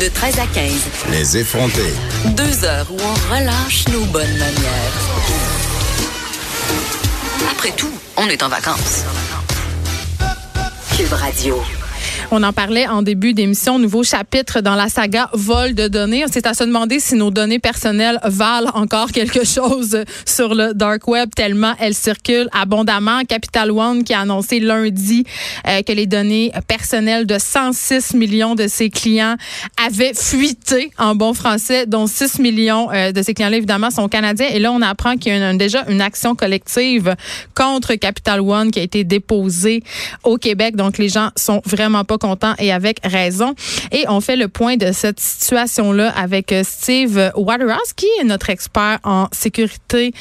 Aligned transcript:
De 0.00 0.08
13 0.08 0.38
à 0.40 0.46
15. 0.46 0.72
Les 1.10 1.36
effrontés. 1.36 1.94
Deux 2.36 2.64
heures 2.64 2.86
où 2.90 2.96
on 3.00 3.34
relâche 3.34 3.86
nos 3.92 4.04
bonnes 4.06 4.36
manières. 4.38 4.92
Après 7.50 7.70
tout, 7.70 7.92
on 8.16 8.28
est 8.28 8.42
en 8.42 8.48
vacances. 8.48 9.04
Cube 10.96 11.12
Radio. 11.12 11.62
On 12.36 12.42
en 12.42 12.52
parlait 12.52 12.88
en 12.88 13.02
début 13.02 13.32
d'émission, 13.32 13.78
nouveau 13.78 14.02
chapitre 14.02 14.60
dans 14.60 14.74
la 14.74 14.88
saga 14.88 15.30
vol 15.34 15.72
de 15.72 15.86
données. 15.86 16.24
C'est 16.32 16.48
à 16.48 16.54
se 16.54 16.64
demander 16.64 16.98
si 16.98 17.14
nos 17.14 17.30
données 17.30 17.60
personnelles 17.60 18.18
valent 18.24 18.72
encore 18.74 19.12
quelque 19.12 19.44
chose 19.44 20.02
sur 20.26 20.56
le 20.56 20.74
dark 20.74 21.06
web 21.06 21.30
tellement 21.32 21.74
elles 21.78 21.94
circulent 21.94 22.48
abondamment. 22.50 23.20
Capital 23.28 23.70
One 23.70 24.02
qui 24.02 24.14
a 24.14 24.22
annoncé 24.22 24.58
lundi 24.58 25.22
euh, 25.68 25.82
que 25.82 25.92
les 25.92 26.06
données 26.06 26.50
personnelles 26.66 27.24
de 27.24 27.38
106 27.38 28.14
millions 28.14 28.56
de 28.56 28.66
ses 28.66 28.90
clients 28.90 29.36
avaient 29.86 30.12
fuité 30.12 30.90
en 30.98 31.14
bon 31.14 31.34
français, 31.34 31.86
dont 31.86 32.08
6 32.08 32.40
millions 32.40 32.90
euh, 32.90 33.12
de 33.12 33.22
ces 33.22 33.32
clients-là 33.32 33.58
évidemment 33.58 33.92
sont 33.92 34.08
canadiens. 34.08 34.48
Et 34.48 34.58
là, 34.58 34.72
on 34.72 34.82
apprend 34.82 35.16
qu'il 35.16 35.32
y 35.32 35.40
a 35.40 35.54
déjà 35.54 35.84
une 35.86 36.00
action 36.00 36.34
collective 36.34 37.14
contre 37.54 37.94
Capital 37.94 38.40
One 38.40 38.72
qui 38.72 38.80
a 38.80 38.82
été 38.82 39.04
déposée 39.04 39.84
au 40.24 40.36
Québec. 40.36 40.74
Donc 40.74 40.98
les 40.98 41.08
gens 41.08 41.30
sont 41.36 41.62
vraiment 41.64 42.02
pas 42.02 42.18
content 42.24 42.54
et 42.58 42.72
avec 42.72 43.00
raison. 43.04 43.54
Et 43.92 44.06
on 44.08 44.22
fait 44.22 44.36
le 44.36 44.48
point 44.48 44.76
de 44.76 44.92
cette 44.92 45.20
situation-là 45.20 46.08
avec 46.16 46.52
euh, 46.52 46.62
Steve 46.64 47.32
Waterhouse, 47.36 47.92
qui 47.94 48.06
est 48.18 48.24
notre 48.24 48.48
expert 48.48 48.98
en 49.04 49.28
sécurité 49.30 50.12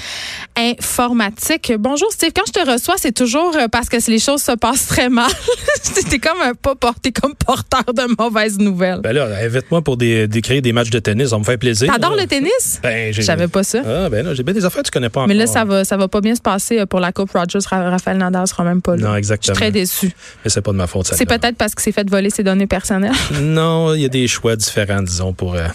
informatique. 0.57 1.71
Bonjour 1.79 2.11
Steve, 2.11 2.31
quand 2.35 2.43
je 2.45 2.51
te 2.51 2.69
reçois, 2.69 2.95
c'est 2.97 3.13
toujours 3.13 3.55
euh, 3.55 3.67
parce 3.71 3.87
que 3.87 3.97
les 4.11 4.19
choses 4.19 4.41
se 4.41 4.51
passent 4.51 4.87
très 4.87 5.07
mal. 5.07 5.31
T'es 6.09 6.19
comme 6.19 6.41
un 6.41 6.53
pas 6.53 6.75
porté 6.75 7.13
comme 7.13 7.35
porteur 7.35 7.85
de 7.85 8.21
mauvaises 8.21 8.59
nouvelles. 8.59 8.99
Ben 9.01 9.13
là, 9.13 9.29
invite-moi 9.41 9.81
pour 9.81 9.95
des, 9.95 10.27
décrire 10.27 10.61
des 10.61 10.73
matchs 10.73 10.89
de 10.89 10.99
tennis, 10.99 11.29
ça 11.29 11.37
me 11.37 11.43
fait 11.45 11.57
plaisir. 11.57 11.91
T'adores 11.91 12.17
le 12.17 12.25
tennis? 12.25 12.81
Ben, 12.83 13.13
je 13.13 13.21
savais 13.21 13.47
pas 13.47 13.63
ça. 13.63 13.81
Ah, 13.85 14.09
ben 14.09 14.25
là, 14.25 14.33
j'ai 14.33 14.43
bien 14.43 14.53
des 14.53 14.65
affaires 14.65 14.81
que 14.81 14.87
tu 14.87 14.91
connais 14.91 15.09
pas 15.09 15.21
encore. 15.21 15.29
Mais 15.29 15.35
là, 15.35 15.47
ça 15.47 15.63
va, 15.63 15.85
ça 15.85 15.95
va 15.95 16.09
pas 16.09 16.19
bien 16.19 16.35
se 16.35 16.41
passer 16.41 16.79
euh, 16.79 16.85
pour 16.85 16.99
la 16.99 17.13
Coupe 17.13 17.31
Rogers. 17.31 17.59
Raphaël 17.65 18.17
Nadal 18.17 18.45
sera 18.47 18.65
même 18.65 18.81
pas 18.81 18.97
là. 18.97 19.09
Non, 19.09 19.15
exactement. 19.15 19.53
Je 19.53 19.59
suis 19.59 19.61
très 19.61 19.71
déçu. 19.71 20.11
Mais 20.43 20.49
c'est 20.49 20.61
pas 20.61 20.71
de 20.71 20.77
ma 20.77 20.87
faute, 20.87 21.07
ça. 21.07 21.15
C'est 21.15 21.25
peut-être 21.25 21.55
parce 21.55 21.75
que 21.75 21.81
c'est 21.83 21.91
fait 21.91 22.09
voler 22.09 22.29
ses 22.29 22.43
données 22.43 22.67
personnelles? 22.67 23.11
non, 23.41 23.93
il 23.93 24.01
y 24.01 24.05
a 24.05 24.09
des 24.09 24.27
choix 24.27 24.55
différents, 24.55 25.01
disons, 25.01 25.33
pour 25.33 25.55
euh, 25.55 25.67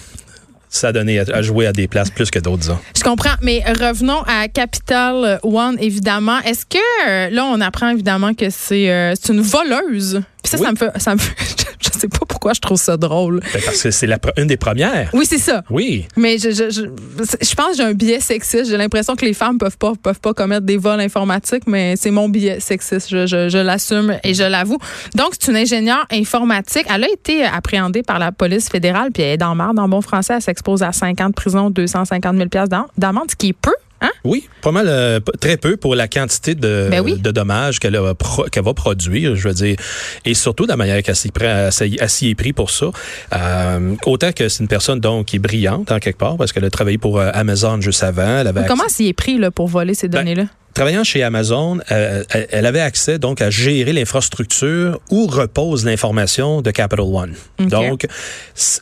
s'adonner 0.70 1.20
à, 1.20 1.42
jouer 1.42 1.66
à 1.66 1.72
des 1.72 1.86
places 1.86 2.10
plus 2.10 2.30
que 2.30 2.38
d'autres, 2.38 2.58
disons. 2.58 2.78
Je 2.96 3.02
comprends, 3.02 3.34
mais 3.42 3.62
revenons 3.66 4.22
à 4.26 4.48
Capital 4.48 5.38
One, 5.42 5.76
évidemment. 5.80 6.38
Est-ce 6.40 6.64
que 6.64 6.78
euh, 7.08 7.30
là, 7.30 7.44
on 7.44 7.60
apprend 7.60 7.90
évidemment 7.90 8.32
que 8.32 8.48
c'est 8.48 8.90
euh, 8.90 9.14
une 9.28 9.42
voleuse? 9.42 10.22
Puis 10.42 10.50
ça, 10.50 10.56
ça 10.56 10.72
me 10.72 10.76
fait, 10.76 10.90
ça 10.98 11.14
me 11.14 11.18
fait 11.20 11.87
sais 11.98 12.08
pas 12.08 12.26
pourquoi 12.26 12.52
je 12.52 12.60
trouve 12.60 12.78
ça 12.78 12.96
drôle. 12.96 13.40
Ben, 13.52 13.62
parce 13.64 13.82
que 13.82 13.90
c'est 13.90 14.08
une 14.36 14.46
des 14.46 14.56
premières. 14.56 15.10
Oui, 15.12 15.26
c'est 15.26 15.38
ça. 15.38 15.62
Oui. 15.70 16.06
Mais 16.16 16.38
je, 16.38 16.50
je, 16.50 16.70
je, 16.70 16.82
je 16.82 17.54
pense 17.54 17.70
que 17.72 17.76
j'ai 17.76 17.82
un 17.82 17.92
biais 17.92 18.20
sexiste. 18.20 18.70
J'ai 18.70 18.76
l'impression 18.76 19.16
que 19.16 19.24
les 19.24 19.34
femmes 19.34 19.58
peuvent 19.58 19.78
pas, 19.78 19.92
peuvent 20.02 20.20
pas 20.20 20.34
commettre 20.34 20.66
des 20.66 20.76
vols 20.76 21.00
informatiques, 21.00 21.66
mais 21.66 21.96
c'est 21.96 22.10
mon 22.10 22.28
biais 22.28 22.60
sexiste. 22.60 23.08
Je, 23.10 23.26
je 23.26 23.58
l'assume 23.58 24.18
et 24.24 24.34
je 24.34 24.44
l'avoue. 24.44 24.78
Donc, 25.14 25.34
c'est 25.38 25.50
une 25.50 25.56
ingénieure 25.56 26.06
informatique. 26.10 26.86
Elle 26.92 27.04
a 27.04 27.10
été 27.10 27.44
appréhendée 27.44 28.02
par 28.02 28.18
la 28.18 28.32
police 28.32 28.68
fédérale, 28.68 29.10
puis 29.12 29.22
elle 29.22 29.34
est 29.34 29.38
dans 29.38 29.54
marre, 29.54 29.74
dans 29.74 29.88
bon 29.88 30.00
français. 30.00 30.34
Elle 30.34 30.42
s'expose 30.42 30.82
à 30.82 30.92
50 30.92 31.34
prisons, 31.34 31.70
250 31.70 32.36
000 32.36 32.66
d'amende, 32.96 33.30
ce 33.30 33.36
qui 33.36 33.48
est 33.48 33.52
peu 33.52 33.74
Hein? 34.00 34.10
Oui, 34.24 34.48
pas 34.62 34.70
mal, 34.70 34.86
euh, 34.88 35.20
très 35.40 35.56
peu 35.56 35.76
pour 35.76 35.94
la 35.94 36.06
quantité 36.06 36.54
de, 36.54 36.88
ben 36.90 37.02
de 37.04 37.30
dommages 37.30 37.80
qu'elle 37.80 37.96
va, 37.96 38.14
va 38.14 38.74
produire, 38.74 39.34
je 39.34 39.48
veux 39.48 39.54
dire, 39.54 39.76
et 40.24 40.34
surtout 40.34 40.64
de 40.64 40.68
la 40.68 40.76
manière 40.76 41.02
qu'elle 41.02 41.16
s'y 41.16 41.28
est 41.28 42.34
pris 42.34 42.52
pour 42.52 42.70
ça. 42.70 42.90
Euh, 43.34 43.94
autant 44.06 44.32
que 44.32 44.48
c'est 44.48 44.62
une 44.62 44.68
personne 44.68 45.00
donc 45.00 45.26
qui 45.26 45.36
est 45.36 45.40
brillante 45.40 45.90
en 45.90 45.98
quelque 45.98 46.18
part 46.18 46.36
parce 46.36 46.52
qu'elle 46.52 46.64
a 46.64 46.70
travaillé 46.70 46.98
pour 46.98 47.18
euh, 47.18 47.30
Amazon 47.34 47.80
juste 47.80 48.02
avant. 48.02 48.38
Elle 48.38 48.64
comment 48.68 48.88
s'y 48.88 49.08
est 49.08 49.12
pris 49.12 49.38
là, 49.38 49.50
pour 49.50 49.68
voler 49.68 49.94
ces 49.94 50.08
ben, 50.08 50.18
données-là? 50.18 50.44
Travaillant 50.78 51.02
chez 51.02 51.24
Amazon, 51.24 51.80
euh, 51.90 52.22
elle 52.52 52.64
avait 52.64 52.78
accès 52.78 53.18
donc 53.18 53.42
à 53.42 53.50
gérer 53.50 53.92
l'infrastructure 53.92 55.00
où 55.10 55.26
repose 55.26 55.84
l'information 55.84 56.62
de 56.62 56.70
Capital 56.70 57.04
One. 57.04 57.34
Donc, 57.58 58.06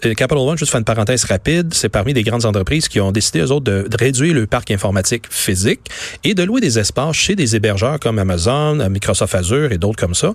euh, 0.05 0.12
Capital 0.12 0.37
One, 0.37 0.59
juste 0.59 0.71
faire 0.71 0.79
une 0.79 0.84
parenthèse 0.84 1.25
rapide, 1.25 1.73
c'est 1.73 1.89
parmi 1.89 2.12
des 2.12 2.23
grandes 2.23 2.45
entreprises 2.45 2.89
qui 2.89 3.01
ont 3.01 3.12
décidé, 3.12 3.41
eux 3.41 3.51
autres, 3.51 3.65
de, 3.65 3.89
réduire 3.99 4.34
le 4.34 4.47
parc 4.47 4.71
informatique 4.73 5.25
physique 5.31 5.81
et 6.23 6.34
de 6.34 6.43
louer 6.43 6.61
des 6.61 6.79
espaces 6.79 7.17
chez 7.17 7.34
des 7.34 7.57
hébergeurs 7.57 7.99
comme 7.99 8.19
Amazon, 8.19 8.91
Microsoft 8.91 9.34
Azure 9.34 9.73
et 9.73 9.78
d'autres 9.78 9.99
comme 9.99 10.15
ça 10.15 10.34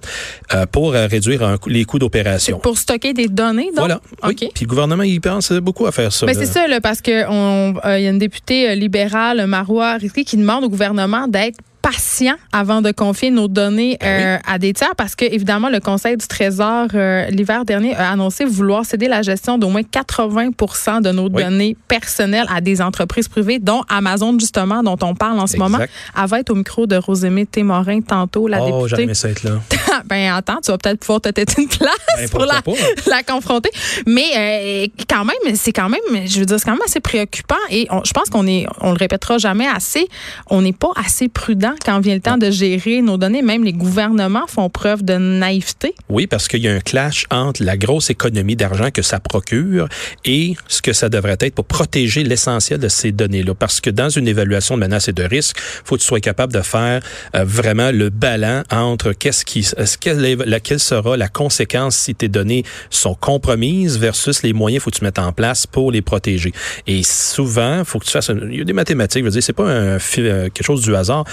euh, 0.55 0.65
pour 0.65 0.93
réduire 0.93 1.59
les 1.67 1.85
coûts 1.85 1.99
d'opération. 1.99 2.57
Pour 2.57 2.79
stocker 2.79 3.13
des 3.13 3.27
données, 3.27 3.69
donc? 3.75 3.85
Voilà. 3.85 4.01
Oui. 4.23 4.35
Puis 4.35 4.65
le 4.65 4.67
gouvernement, 4.67 5.03
il 5.03 5.21
pense 5.21 5.51
beaucoup 5.51 5.85
à 5.85 5.91
faire 5.91 6.11
ça. 6.11 6.25
Mais 6.25 6.33
c'est 6.33 6.47
ça, 6.47 6.67
là, 6.67 6.81
parce 6.81 7.01
qu'il 7.01 7.13
y 7.13 7.21
a 7.21 8.09
une 8.09 8.17
députée 8.17 8.75
libérale, 8.75 9.45
Marois 9.45 9.97
Rizki, 9.97 10.25
qui 10.25 10.37
demande 10.37 10.63
au 10.63 10.69
gouvernement 10.69 11.27
d'être 11.27 11.50
patient 11.91 12.35
avant 12.51 12.81
de 12.81 12.91
confier 12.91 13.31
nos 13.31 13.47
données 13.47 13.97
ben 13.99 14.07
euh, 14.07 14.37
à 14.47 14.57
des 14.57 14.73
tiers 14.73 14.95
parce 14.95 15.15
que 15.15 15.25
évidemment 15.25 15.69
le 15.69 15.79
Conseil 15.79 16.17
du 16.17 16.27
Trésor 16.27 16.87
euh, 16.93 17.25
l'hiver 17.27 17.65
dernier 17.65 17.95
a 17.95 18.11
annoncé 18.11 18.45
vouloir 18.45 18.85
céder 18.85 19.07
la 19.07 19.21
gestion 19.21 19.57
d'au 19.57 19.69
moins 19.69 19.81
80% 19.81 21.01
de 21.01 21.11
nos 21.11 21.29
données 21.29 21.75
personnelles 21.87 22.47
à 22.53 22.61
des 22.61 22.81
entreprises 22.81 23.27
privées 23.27 23.59
dont 23.59 23.83
Amazon 23.89 24.37
justement 24.39 24.83
dont 24.83 24.97
on 25.01 25.15
parle 25.15 25.39
en 25.39 25.47
ce 25.47 25.57
moment. 25.57 25.79
Elle 25.79 26.27
va 26.27 26.39
être 26.39 26.49
au 26.49 26.55
micro 26.55 26.87
de 26.87 26.95
Rosémie 26.95 27.47
Témorin 27.47 28.01
tantôt 28.01 28.47
la 28.47 28.61
oh, 28.61 28.87
députée. 28.87 29.07
Oh, 29.09 29.27
être 29.27 29.43
là. 29.43 29.61
ben 30.05 30.33
attends, 30.33 30.59
tu 30.63 30.71
vas 30.71 30.77
peut-être 30.77 30.99
pouvoir 30.99 31.21
te 31.21 31.29
têter 31.29 31.61
une 31.61 31.67
place 31.67 31.95
ben, 32.17 32.29
pour 32.29 32.45
la, 32.45 32.61
la, 33.07 33.23
confronter. 33.23 33.69
Mais 34.05 34.31
euh, 34.37 34.87
quand 35.09 35.25
même, 35.25 35.55
c'est 35.55 35.73
quand 35.73 35.89
même, 35.89 36.25
je 36.25 36.39
veux 36.39 36.45
dire, 36.45 36.59
c'est 36.59 36.65
quand 36.65 36.71
même 36.71 36.81
assez 36.85 36.99
préoccupant 36.99 37.55
et 37.69 37.87
je 38.03 38.11
pense 38.11 38.29
qu'on 38.29 38.47
est, 38.47 38.65
on 38.81 38.91
le 38.91 38.97
répétera 38.97 39.37
jamais 39.37 39.67
assez, 39.67 40.07
on 40.49 40.61
n'est 40.61 40.73
pas 40.73 40.91
assez 40.95 41.29
prudent 41.29 41.73
quand 41.83 41.99
vient 41.99 42.15
le 42.15 42.21
temps 42.21 42.37
de 42.37 42.51
gérer 42.51 43.01
nos 43.01 43.17
données. 43.17 43.41
Même 43.41 43.63
les 43.63 43.73
gouvernements 43.73 44.47
font 44.47 44.69
preuve 44.69 45.03
de 45.03 45.15
naïveté. 45.15 45.95
Oui, 46.09 46.27
parce 46.27 46.47
qu'il 46.47 46.61
y 46.61 46.67
a 46.67 46.73
un 46.73 46.79
clash 46.79 47.25
entre 47.29 47.63
la 47.63 47.77
grosse 47.77 48.09
économie 48.09 48.55
d'argent 48.55 48.91
que 48.91 49.01
ça 49.01 49.19
procure 49.19 49.87
et 50.25 50.55
ce 50.67 50.81
que 50.81 50.93
ça 50.93 51.09
devrait 51.09 51.37
être 51.39 51.55
pour 51.55 51.65
protéger 51.65 52.23
l'essentiel 52.23 52.79
de 52.79 52.87
ces 52.87 53.11
données-là. 53.11 53.53
Parce 53.55 53.81
que 53.81 53.89
dans 53.89 54.09
une 54.09 54.27
évaluation 54.27 54.75
de 54.75 54.81
menaces 54.81 55.07
et 55.07 55.13
de 55.13 55.23
risques, 55.23 55.57
faut 55.83 55.95
que 55.95 56.01
tu 56.01 56.07
sois 56.07 56.19
capable 56.19 56.53
de 56.53 56.61
faire 56.61 57.01
euh, 57.35 57.43
vraiment 57.43 57.91
le 57.91 58.09
balan 58.09 58.63
entre 58.71 59.13
qu'est-ce 59.13 59.45
qui, 59.45 59.65
quelle, 59.99 60.61
quelle 60.63 60.79
sera 60.79 61.17
la 61.17 61.27
conséquence 61.27 61.95
si 61.95 62.15
tes 62.15 62.27
données 62.27 62.63
sont 62.89 63.15
compromises 63.15 63.97
versus 63.97 64.43
les 64.43 64.53
moyens 64.53 64.81
faut 64.81 64.91
que 64.91 64.97
tu 64.97 65.03
mettes 65.03 65.19
en 65.19 65.31
place 65.31 65.67
pour 65.67 65.91
les 65.91 66.01
protéger. 66.01 66.51
Et 66.87 67.03
souvent, 67.03 67.83
faut 67.85 67.99
que 67.99 68.05
tu 68.05 68.11
fasses, 68.11 68.31
il 68.49 68.57
y 68.57 68.61
a 68.61 68.63
des 68.63 68.73
mathématiques, 68.73 69.21
je 69.21 69.25
veux 69.25 69.31
dire, 69.31 69.43
c'est 69.43 69.53
pas 69.53 69.69
un, 69.69 69.97
euh, 70.17 70.49
quelque 70.49 70.63
chose 70.63 70.81
du 70.81 70.95
hasard. 70.95 71.25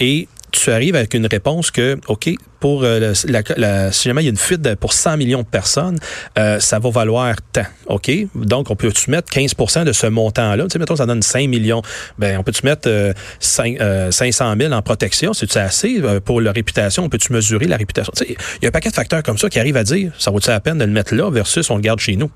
Et 0.00 0.28
tu 0.52 0.70
arrives 0.70 0.96
avec 0.96 1.14
une 1.14 1.26
réponse 1.26 1.70
que, 1.70 1.98
OK, 2.08 2.30
pour 2.64 2.82
euh, 2.82 3.12
la, 3.28 3.42
la, 3.58 3.92
si 3.92 4.08
jamais 4.08 4.22
il 4.22 4.24
y 4.24 4.28
a 4.28 4.30
une 4.30 4.38
fuite 4.38 4.74
pour 4.76 4.94
100 4.94 5.18
millions 5.18 5.42
de 5.42 5.46
personnes, 5.46 5.98
euh, 6.38 6.58
ça 6.60 6.78
va 6.78 6.88
valoir 6.88 7.36
tant. 7.52 7.66
OK? 7.88 8.10
Donc, 8.34 8.70
on 8.70 8.74
peut-tu 8.76 9.10
mettre 9.10 9.30
15% 9.30 9.84
de 9.84 9.92
ce 9.92 10.06
montant-là? 10.06 10.64
Tu 10.64 10.70
sais, 10.70 10.78
mettons, 10.78 10.96
ça 10.96 11.04
donne 11.04 11.20
5 11.20 11.46
millions. 11.46 11.82
Ben, 12.18 12.38
on 12.38 12.42
peut-tu 12.42 12.64
mettre 12.64 12.88
euh, 12.88 13.12
5, 13.38 13.76
500 14.10 14.54
000 14.58 14.72
en 14.72 14.80
protection? 14.80 15.34
C'est-tu 15.34 15.58
assez 15.58 16.00
euh, 16.00 16.20
pour 16.20 16.40
la 16.40 16.52
réputation? 16.52 17.04
On 17.04 17.10
peut-tu 17.10 17.34
mesurer 17.34 17.66
la 17.66 17.76
réputation? 17.76 18.12
Tu 18.16 18.24
sais, 18.24 18.36
il 18.62 18.62
y 18.62 18.66
a 18.66 18.68
un 18.68 18.72
paquet 18.72 18.88
de 18.88 18.94
facteurs 18.94 19.22
comme 19.22 19.36
ça 19.36 19.50
qui 19.50 19.58
arrivent 19.58 19.76
à 19.76 19.84
dire, 19.84 20.12
ça 20.18 20.30
vaut-tu 20.30 20.48
la 20.48 20.60
peine 20.60 20.78
de 20.78 20.84
le 20.84 20.90
mettre 20.90 21.14
là 21.14 21.30
versus 21.30 21.68
on 21.68 21.76
le 21.76 21.82
garde 21.82 22.00
chez 22.00 22.16
nous? 22.16 22.30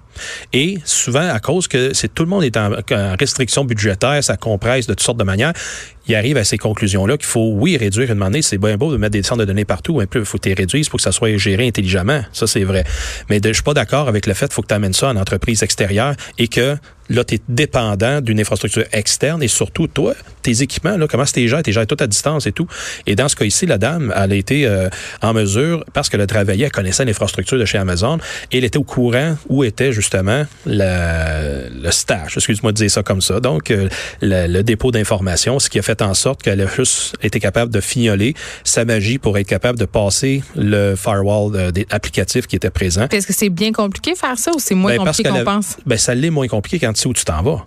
Et 0.52 0.78
souvent, 0.84 1.26
à 1.26 1.40
cause 1.40 1.68
que 1.68 1.94
c'est 1.94 2.12
tout 2.12 2.24
le 2.24 2.28
monde 2.28 2.44
est 2.44 2.58
en, 2.58 2.70
restriction 3.18 3.64
budgétaire, 3.64 4.22
ça 4.22 4.36
compresse 4.36 4.86
de 4.86 4.92
toutes 4.92 5.02
sortes 5.02 5.18
de 5.18 5.24
manières, 5.24 5.54
il 6.06 6.14
arrive 6.14 6.38
à 6.38 6.44
ces 6.44 6.56
conclusions-là 6.56 7.18
qu'il 7.18 7.26
faut, 7.26 7.52
oui, 7.54 7.76
réduire 7.76 8.10
une 8.10 8.18
monnaie. 8.18 8.40
C'est 8.40 8.56
bien 8.56 8.78
beau 8.78 8.90
de 8.90 8.96
mettre 8.96 9.12
des 9.12 9.22
centres 9.22 9.40
de 9.40 9.44
données 9.44 9.66
partout, 9.66 10.02
peu 10.08 10.17
il 10.18 10.24
faut 10.24 10.38
que 10.38 10.48
tu 10.48 10.54
réduises 10.54 10.88
pour 10.88 10.98
que 10.98 11.02
ça 11.02 11.12
soit 11.12 11.36
géré 11.36 11.66
intelligemment. 11.66 12.22
Ça, 12.32 12.46
c'est 12.46 12.64
vrai. 12.64 12.84
Mais 13.28 13.40
je 13.44 13.52
suis 13.52 13.62
pas 13.62 13.74
d'accord 13.74 14.08
avec 14.08 14.26
le 14.26 14.34
fait 14.34 14.46
qu'il 14.46 14.54
faut 14.54 14.62
que 14.62 14.68
tu 14.68 14.74
amènes 14.74 14.92
ça 14.92 15.08
en 15.08 15.16
entreprise 15.16 15.62
extérieure 15.62 16.14
et 16.38 16.48
que 16.48 16.76
là, 17.08 17.24
tu 17.24 17.36
es 17.36 17.40
dépendant 17.48 18.20
d'une 18.20 18.40
infrastructure 18.40 18.84
externe 18.92 19.42
et 19.42 19.48
surtout, 19.48 19.86
toi, 19.86 20.14
tes 20.42 20.62
équipements, 20.62 20.96
là, 20.96 21.06
comment 21.08 21.24
tu 21.24 21.48
gères? 21.48 21.62
Tu 21.62 21.72
gères 21.72 21.86
tout 21.86 21.96
à 22.00 22.06
distance 22.06 22.46
et 22.46 22.52
tout. 22.52 22.66
Et 23.06 23.14
dans 23.14 23.28
ce 23.28 23.36
cas 23.36 23.44
ici, 23.44 23.66
la 23.66 23.78
dame, 23.78 24.12
elle 24.16 24.32
a 24.32 24.34
été 24.34 24.66
euh, 24.66 24.88
en 25.22 25.32
mesure, 25.32 25.84
parce 25.92 26.08
qu'elle 26.08 26.20
a 26.20 26.26
travaillé, 26.26 26.64
elle 26.64 26.72
connaissait 26.72 27.04
l'infrastructure 27.04 27.58
de 27.58 27.64
chez 27.64 27.78
Amazon, 27.78 28.18
et 28.52 28.58
elle 28.58 28.64
était 28.64 28.78
au 28.78 28.84
courant 28.84 29.36
où 29.48 29.64
était 29.64 29.92
justement 29.92 30.44
le 30.66 31.90
stage, 31.90 32.36
excuse-moi 32.36 32.72
de 32.72 32.76
dire 32.76 32.90
ça 32.90 33.02
comme 33.02 33.20
ça, 33.20 33.40
donc 33.40 33.70
euh, 33.70 33.88
le, 34.20 34.62
dépôt 34.62 34.90
d'informations, 34.90 35.58
ce 35.58 35.70
qui 35.70 35.78
a 35.78 35.82
fait 35.82 36.02
en 36.02 36.14
sorte 36.14 36.42
qu'elle 36.42 36.60
a 36.60 36.66
juste 36.66 37.16
été 37.22 37.40
capable 37.40 37.72
de 37.72 37.80
fignoler 37.80 38.34
sa 38.64 38.84
magie 38.84 39.18
pour 39.18 39.38
être 39.38 39.46
capable 39.46 39.78
de 39.78 39.84
passer 39.84 40.42
le 40.56 40.94
firewall 40.96 41.54
euh, 41.54 41.70
des 41.70 41.86
applicatifs 41.90 42.46
qui 42.46 42.56
était 42.56 42.70
présent. 42.70 43.06
Est-ce 43.10 43.26
que 43.26 43.32
c'est 43.32 43.48
bien 43.48 43.72
compliqué 43.72 44.14
faire 44.14 44.38
ça 44.38 44.52
ou 44.54 44.58
c'est 44.58 44.74
moins 44.74 44.96
ben, 44.96 45.04
compliqué 45.04 45.28
qu'on 45.28 45.44
pense? 45.44 45.76
Ben, 45.86 45.98
ça 45.98 46.14
l'est 46.14 46.30
moins 46.30 46.48
compliqué 46.48 46.78
quand 46.78 46.97
où 47.06 47.12
tu 47.12 47.24
t'en 47.24 47.42
vas. 47.42 47.64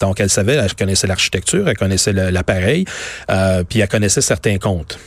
Donc, 0.00 0.20
elle 0.20 0.30
savait, 0.30 0.54
elle 0.54 0.74
connaissait 0.74 1.06
l'architecture, 1.06 1.68
elle 1.68 1.76
connaissait 1.76 2.12
l'appareil, 2.12 2.84
euh, 3.30 3.64
puis 3.64 3.80
elle 3.80 3.88
connaissait 3.88 4.20
certains 4.20 4.58
comptes. 4.58 4.98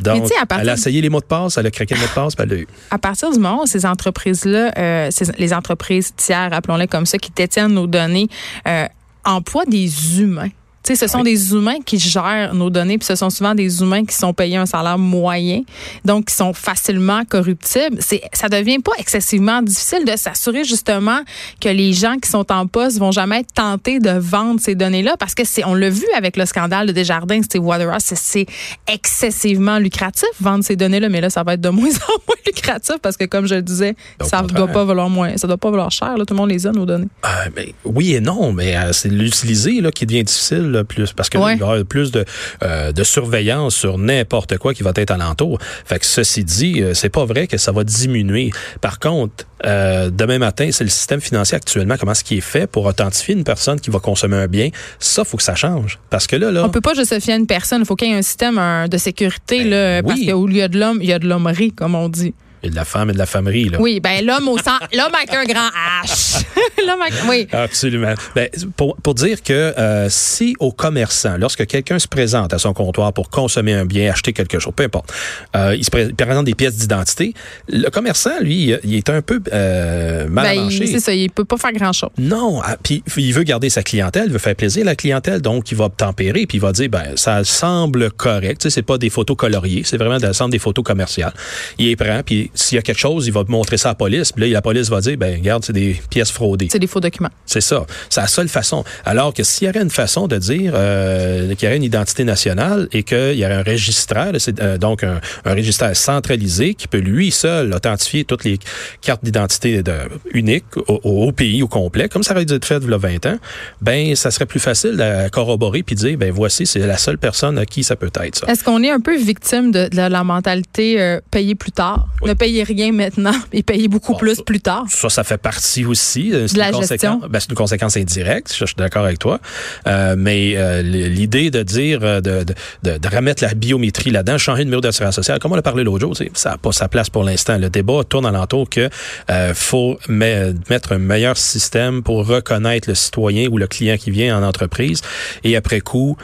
Donc, 0.00 0.26
sais, 0.26 0.34
à 0.40 0.46
partir 0.46 0.62
elle 0.62 0.68
a 0.68 0.74
essayé 0.74 1.00
les 1.00 1.08
mots 1.08 1.20
de 1.20 1.24
passe, 1.24 1.56
elle 1.56 1.66
a 1.66 1.70
craqué 1.70 1.94
le 1.94 2.00
mot 2.00 2.06
de 2.06 2.12
passe, 2.12 2.34
puis 2.34 2.44
elle 2.44 2.56
l'a 2.56 2.62
eu. 2.62 2.68
À 2.90 2.98
partir 2.98 3.30
du 3.30 3.38
moment 3.38 3.62
où 3.62 3.66
ces 3.66 3.86
entreprises-là, 3.86 4.72
euh, 4.78 5.10
les 5.38 5.52
entreprises 5.52 6.12
tiers, 6.16 6.50
appelons-les 6.52 6.86
comme 6.86 7.06
ça, 7.06 7.18
qui 7.18 7.30
détiennent 7.30 7.74
nos 7.74 7.86
données, 7.86 8.28
euh, 8.68 8.86
emploient 9.24 9.66
des 9.66 10.20
humains. 10.20 10.50
Tu 10.82 10.96
sais, 10.96 11.06
ce 11.06 11.12
sont 11.12 11.18
Oui. 11.18 11.24
des 11.34 11.52
humains 11.52 11.80
qui 11.84 11.98
gèrent 11.98 12.54
nos 12.54 12.70
données, 12.70 12.96
puis 12.96 13.06
ce 13.06 13.14
sont 13.14 13.28
souvent 13.28 13.54
des 13.54 13.82
humains 13.82 14.04
qui 14.06 14.14
sont 14.14 14.32
payés 14.32 14.56
un 14.56 14.64
salaire 14.64 14.96
moyen, 14.98 15.60
donc 16.06 16.26
qui 16.28 16.34
sont 16.34 16.54
facilement 16.54 17.22
corruptibles. 17.26 17.98
C'est, 18.00 18.22
ça 18.32 18.48
devient 18.48 18.78
pas 18.78 18.92
excessivement 18.98 19.60
difficile 19.60 20.06
de 20.06 20.16
s'assurer 20.16 20.64
justement 20.64 21.20
que 21.60 21.68
les 21.68 21.92
gens 21.92 22.16
qui 22.16 22.30
sont 22.30 22.50
en 22.50 22.66
poste 22.66 22.98
vont 22.98 23.12
jamais 23.12 23.40
être 23.40 23.52
tentés 23.52 23.98
de 23.98 24.10
vendre 24.10 24.58
ces 24.60 24.74
données-là, 24.74 25.16
parce 25.18 25.34
que 25.34 25.44
c'est, 25.44 25.64
on 25.66 25.74
l'a 25.74 25.90
vu 25.90 26.06
avec 26.16 26.36
le 26.38 26.46
scandale 26.46 26.86
de 26.86 26.92
Desjardins, 26.92 27.42
c'était 27.42 27.58
Waterhouse, 27.58 28.00
c'est, 28.02 28.16
c'est 28.16 28.46
excessivement 28.88 29.78
lucratif 29.78 30.28
vendre 30.40 30.64
ces 30.64 30.76
données-là, 30.76 31.08
mais 31.08 31.20
là 31.20 31.30
ça 31.30 31.42
va 31.42 31.54
être 31.54 31.60
de 31.60 31.68
moins 31.80 31.88
en 31.90 32.12
moins 32.26 32.36
lucratif 32.46 32.96
parce 33.02 33.16
que 33.16 33.24
comme 33.24 33.46
je 33.46 33.56
le 33.56 33.62
disais, 33.62 33.94
Au 34.20 34.24
ça 34.24 34.38
contraire. 34.40 34.64
doit 34.64 34.68
pas 34.72 34.84
valoir 34.84 35.10
moins, 35.10 35.36
ça 35.36 35.46
doit 35.46 35.56
pas 35.58 35.70
valoir 35.70 35.90
cher. 35.90 36.16
Là, 36.16 36.24
tout 36.24 36.34
le 36.34 36.38
monde 36.38 36.50
les 36.50 36.66
a 36.66 36.72
nos 36.72 36.86
données. 36.86 37.08
Euh, 37.24 37.50
ben, 37.54 37.66
oui 37.84 38.14
et 38.14 38.20
non, 38.20 38.52
mais 38.52 38.76
euh, 38.76 38.92
c'est 38.92 39.08
l'utiliser 39.08 39.80
là, 39.80 39.90
qui 39.90 40.06
devient 40.06 40.24
difficile 40.24 40.69
là, 40.70 40.84
plus 40.84 41.12
parce 41.12 41.28
que 41.28 41.38
là, 41.38 41.44
Ouais. 41.44 41.54
il 41.54 41.58
va 41.60 41.66
y 41.66 41.70
avoir 41.70 41.84
plus 41.86 42.10
de, 42.10 42.24
euh, 42.62 42.92
de 42.92 43.04
surveillance 43.04 43.74
sur 43.74 43.98
n'importe 43.98 44.58
quoi 44.58 44.74
qui 44.74 44.82
va 44.82 44.92
être 44.96 45.10
alentour. 45.10 45.58
Fait 45.84 45.98
que 45.98 46.06
ceci 46.06 46.44
dit, 46.44 46.82
euh, 46.82 46.94
c'est 46.94 47.08
pas 47.08 47.24
vrai 47.24 47.46
que 47.46 47.56
ça 47.58 47.72
va 47.72 47.84
diminuer. 47.84 48.50
Par 48.80 48.98
contre, 48.98 49.46
euh, 49.66 50.10
demain 50.10 50.38
matin, 50.38 50.70
c'est 50.72 50.84
le 50.84 50.90
système 50.90 51.20
financier 51.20 51.56
actuellement, 51.56 51.96
comment 51.98 52.12
est-ce 52.12 52.24
qu'il 52.24 52.38
est 52.38 52.40
fait 52.42 52.66
pour 52.66 52.86
authentifier 52.86 53.34
une 53.34 53.44
personne 53.44 53.78
qui 53.80 53.90
va 53.90 53.98
consommer 53.98 54.36
un 54.36 54.46
bien? 54.46 54.70
Ça, 54.98 55.24
faut 55.24 55.36
que 55.36 55.42
ça 55.42 55.54
change. 55.54 55.98
Parce 56.08 56.26
que 56.26 56.36
là, 56.36 56.50
là. 56.50 56.64
On 56.64 56.70
peut 56.70 56.80
pas 56.80 56.94
juste 56.94 57.10
se 57.14 57.20
fier 57.20 57.34
à 57.34 57.36
une 57.36 57.46
personne. 57.46 57.80
Il 57.82 57.86
faut 57.86 57.96
qu'il 57.96 58.08
y 58.08 58.12
ait 58.12 58.16
un 58.16 58.22
système 58.22 58.58
un, 58.58 58.88
de 58.88 58.96
sécurité, 58.98 59.64
Ben 59.64 59.70
là, 59.70 60.02
parce 60.02 60.18
oui. 60.18 60.26
qu'au 60.26 60.46
lieu 60.46 60.68
de 60.68 60.78
l'homme, 60.78 60.98
il 61.02 61.08
y 61.08 61.12
a 61.12 61.18
de 61.18 61.28
l'hommerie, 61.28 61.72
comme 61.72 61.94
on 61.94 62.08
dit. 62.08 62.34
A 62.62 62.68
de 62.68 62.74
la 62.74 62.84
femme 62.84 63.10
et 63.10 63.12
de 63.12 63.18
la 63.18 63.26
femmerie, 63.26 63.68
là. 63.68 63.78
Oui, 63.80 64.00
ben 64.00 64.24
l'homme 64.24 64.48
au 64.48 64.58
sang, 64.58 64.78
l'homme 64.92 65.14
avec 65.14 65.32
un 65.32 65.44
grand 65.44 65.68
H. 66.04 66.44
l'homme 66.86 67.00
avec, 67.00 67.14
oui. 67.28 67.46
Absolument. 67.52 68.14
Ben, 68.34 68.48
pour, 68.76 68.96
pour 68.96 69.14
dire 69.14 69.42
que 69.42 69.52
euh, 69.52 70.08
si 70.10 70.54
au 70.58 70.72
commerçant, 70.72 71.36
lorsque 71.38 71.66
quelqu'un 71.66 71.98
se 71.98 72.08
présente 72.08 72.52
à 72.52 72.58
son 72.58 72.72
comptoir 72.72 73.12
pour 73.12 73.30
consommer 73.30 73.72
un 73.74 73.84
bien, 73.84 74.10
acheter 74.12 74.32
quelque 74.32 74.58
chose, 74.58 74.72
peu 74.74 74.84
importe, 74.84 75.12
euh, 75.56 75.74
il 75.76 75.84
se 75.84 75.90
pré- 75.90 76.12
présente 76.12 76.44
des 76.44 76.54
pièces 76.54 76.76
d'identité, 76.76 77.34
le 77.68 77.88
commerçant, 77.90 78.38
lui, 78.40 78.74
il 78.84 78.94
est 78.94 79.10
un 79.10 79.22
peu 79.22 79.40
euh, 79.52 80.28
mal 80.28 80.56
Ben, 80.56 80.70
c'est 80.70 81.00
ça, 81.00 81.12
il 81.12 81.30
peut 81.30 81.44
pas 81.44 81.56
faire 81.56 81.72
grand 81.72 81.92
chose. 81.92 82.10
Non, 82.18 82.60
ah, 82.64 82.76
puis 82.82 83.02
il 83.16 83.32
veut 83.32 83.42
garder 83.42 83.70
sa 83.70 83.82
clientèle, 83.82 84.24
il 84.26 84.32
veut 84.32 84.38
faire 84.38 84.54
plaisir 84.56 84.82
à 84.82 84.86
la 84.86 84.96
clientèle, 84.96 85.40
donc 85.40 85.70
il 85.70 85.76
va 85.76 85.88
tempérer, 85.88 86.46
puis 86.46 86.58
il 86.58 86.60
va 86.60 86.72
dire, 86.72 86.88
ben 86.88 87.16
ça 87.16 87.42
semble 87.44 88.10
correct, 88.10 88.60
tu 88.60 88.64
sais, 88.64 88.70
c'est 88.70 88.82
pas 88.82 88.98
des 88.98 89.10
photos 89.10 89.36
coloriées, 89.36 89.82
c'est 89.84 89.96
vraiment 89.96 90.18
ça 90.18 90.32
semble 90.32 90.52
des 90.52 90.58
photos 90.58 90.84
commerciales. 90.84 91.32
Il 91.78 91.86
les 91.86 91.96
prend, 91.96 92.20
puis 92.24 92.49
s'il 92.54 92.76
y 92.76 92.78
a 92.78 92.82
quelque 92.82 92.98
chose, 92.98 93.26
il 93.26 93.32
va 93.32 93.44
montrer 93.48 93.76
ça 93.76 93.88
à 93.88 93.92
la 93.92 93.96
police, 93.96 94.32
puis 94.32 94.44
là 94.46 94.52
la 94.54 94.62
police 94.62 94.88
va 94.88 95.00
dire, 95.00 95.16
ben 95.16 95.34
regarde, 95.36 95.64
c'est 95.64 95.72
des 95.72 96.00
pièces 96.10 96.30
fraudées. 96.30 96.68
C'est 96.70 96.78
des 96.78 96.86
faux 96.86 97.00
documents. 97.00 97.30
C'est 97.46 97.60
ça. 97.60 97.86
C'est 98.08 98.20
la 98.20 98.26
seule 98.26 98.48
façon. 98.48 98.84
Alors 99.04 99.32
que 99.34 99.42
s'il 99.42 99.66
y 99.66 99.70
aurait 99.70 99.82
une 99.82 99.90
façon 99.90 100.26
de 100.28 100.36
dire 100.38 100.72
euh, 100.74 101.54
qu'il 101.54 101.64
y 101.64 101.66
aurait 101.68 101.76
une 101.76 101.82
identité 101.84 102.24
nationale 102.24 102.88
et 102.92 103.02
qu'il 103.02 103.34
y 103.34 103.44
aurait 103.44 103.54
un 103.54 103.62
registraire, 103.62 104.32
euh, 104.60 104.78
donc 104.78 105.04
un, 105.04 105.20
un 105.44 105.54
registraire 105.54 105.96
centralisé 105.96 106.74
qui 106.74 106.88
peut 106.88 106.98
lui 106.98 107.30
seul 107.30 107.72
authentifier 107.72 108.24
toutes 108.24 108.44
les 108.44 108.58
cartes 109.00 109.24
d'identité 109.24 109.82
de- 109.82 109.92
uniques 110.32 110.64
au, 110.76 111.00
au 111.04 111.32
pays 111.32 111.62
au 111.62 111.68
complet, 111.68 112.08
comme 112.08 112.22
ça 112.22 112.32
aurait 112.34 112.44
dû 112.44 112.54
être 112.54 112.64
fait 112.64 112.78
il 112.82 112.90
y 112.90 112.94
a 112.94 112.98
20 112.98 113.26
ans, 113.26 113.38
ben 113.80 114.14
ça 114.16 114.30
serait 114.30 114.46
plus 114.46 114.60
facile 114.60 114.96
de 114.96 115.28
corroborer 115.30 115.82
puis 115.82 115.94
dire 115.94 116.16
ben 116.18 116.30
voici 116.32 116.66
c'est 116.66 116.80
la 116.86 116.96
seule 116.96 117.18
personne 117.18 117.58
à 117.58 117.66
qui 117.66 117.84
ça 117.84 117.96
peut 117.96 118.10
être. 118.22 118.48
Est-ce 118.48 118.64
qu'on 118.64 118.82
est 118.82 118.90
un 118.90 119.00
peu 119.00 119.16
victime 119.16 119.70
de, 119.70 119.88
de 119.88 119.96
la 120.08 120.24
mentalité 120.24 121.00
euh, 121.00 121.20
payer 121.30 121.54
plus 121.54 121.72
tard? 121.72 122.08
Oui. 122.22 122.28
Payer 122.40 122.64
rien 122.64 122.90
maintenant 122.90 123.34
et 123.52 123.62
payer 123.62 123.86
beaucoup 123.86 124.12
Bon, 124.14 124.18
plus 124.18 124.34
ça- 124.36 124.42
plus 124.42 124.60
tard? 124.60 124.84
Ça, 124.88 125.08
ça 125.10 125.22
fait 125.24 125.38
partie 125.38 125.84
aussi. 125.84 126.30
euh, 126.32 126.48
De 126.48 126.58
la 126.58 126.70
une 126.70 126.80
gestion. 126.82 127.20
ben, 127.30 127.38
c'est 127.38 127.50
une 127.50 127.54
conséquence 127.54 127.96
indirecte. 127.96 128.52
Je, 128.52 128.60
je 128.60 128.64
suis 128.66 128.74
d'accord 128.76 129.04
avec 129.04 129.18
toi. 129.18 129.38
Euh, 129.86 130.14
mais 130.18 130.54
euh, 130.56 130.80
l'idée 130.82 131.50
de 131.50 131.62
dire 131.62 132.00
de, 132.00 132.20
de, 132.20 132.44
de, 132.82 132.96
de 132.98 133.08
remettre 133.14 133.44
la 133.44 133.54
biométrie 133.54 134.10
là-dedans, 134.10 134.38
changer 134.38 134.60
de 134.60 134.64
numéro 134.64 134.80
d'assurance 134.80 135.14
sociale, 135.14 135.38
comme 135.38 135.52
on 135.52 135.56
a 135.58 135.62
parlé 135.62 135.84
l'autre 135.84 136.00
jour, 136.00 136.16
ça 136.34 136.50
n'a 136.50 136.56
pas 136.58 136.72
sa 136.72 136.88
place 136.88 137.10
pour 137.10 137.24
l'instant. 137.24 137.58
Le 137.58 137.68
débat 137.70 138.02
tourne 138.08 138.24
alentour 138.26 138.68
que 138.70 138.88
euh, 139.30 139.52
faut 139.54 139.98
me- 140.08 140.54
mettre 140.70 140.92
un 140.92 140.98
meilleur 140.98 141.36
système 141.36 142.02
pour 142.02 142.26
reconnaître 142.26 142.88
le 142.88 142.94
citoyen 142.94 143.48
ou 143.50 143.58
le 143.58 143.66
client 143.66 143.96
qui 143.98 144.10
vient 144.10 144.38
en 144.38 144.42
entreprise 144.42 145.02
et 145.44 145.56
après 145.56 145.80
coup 145.80 146.16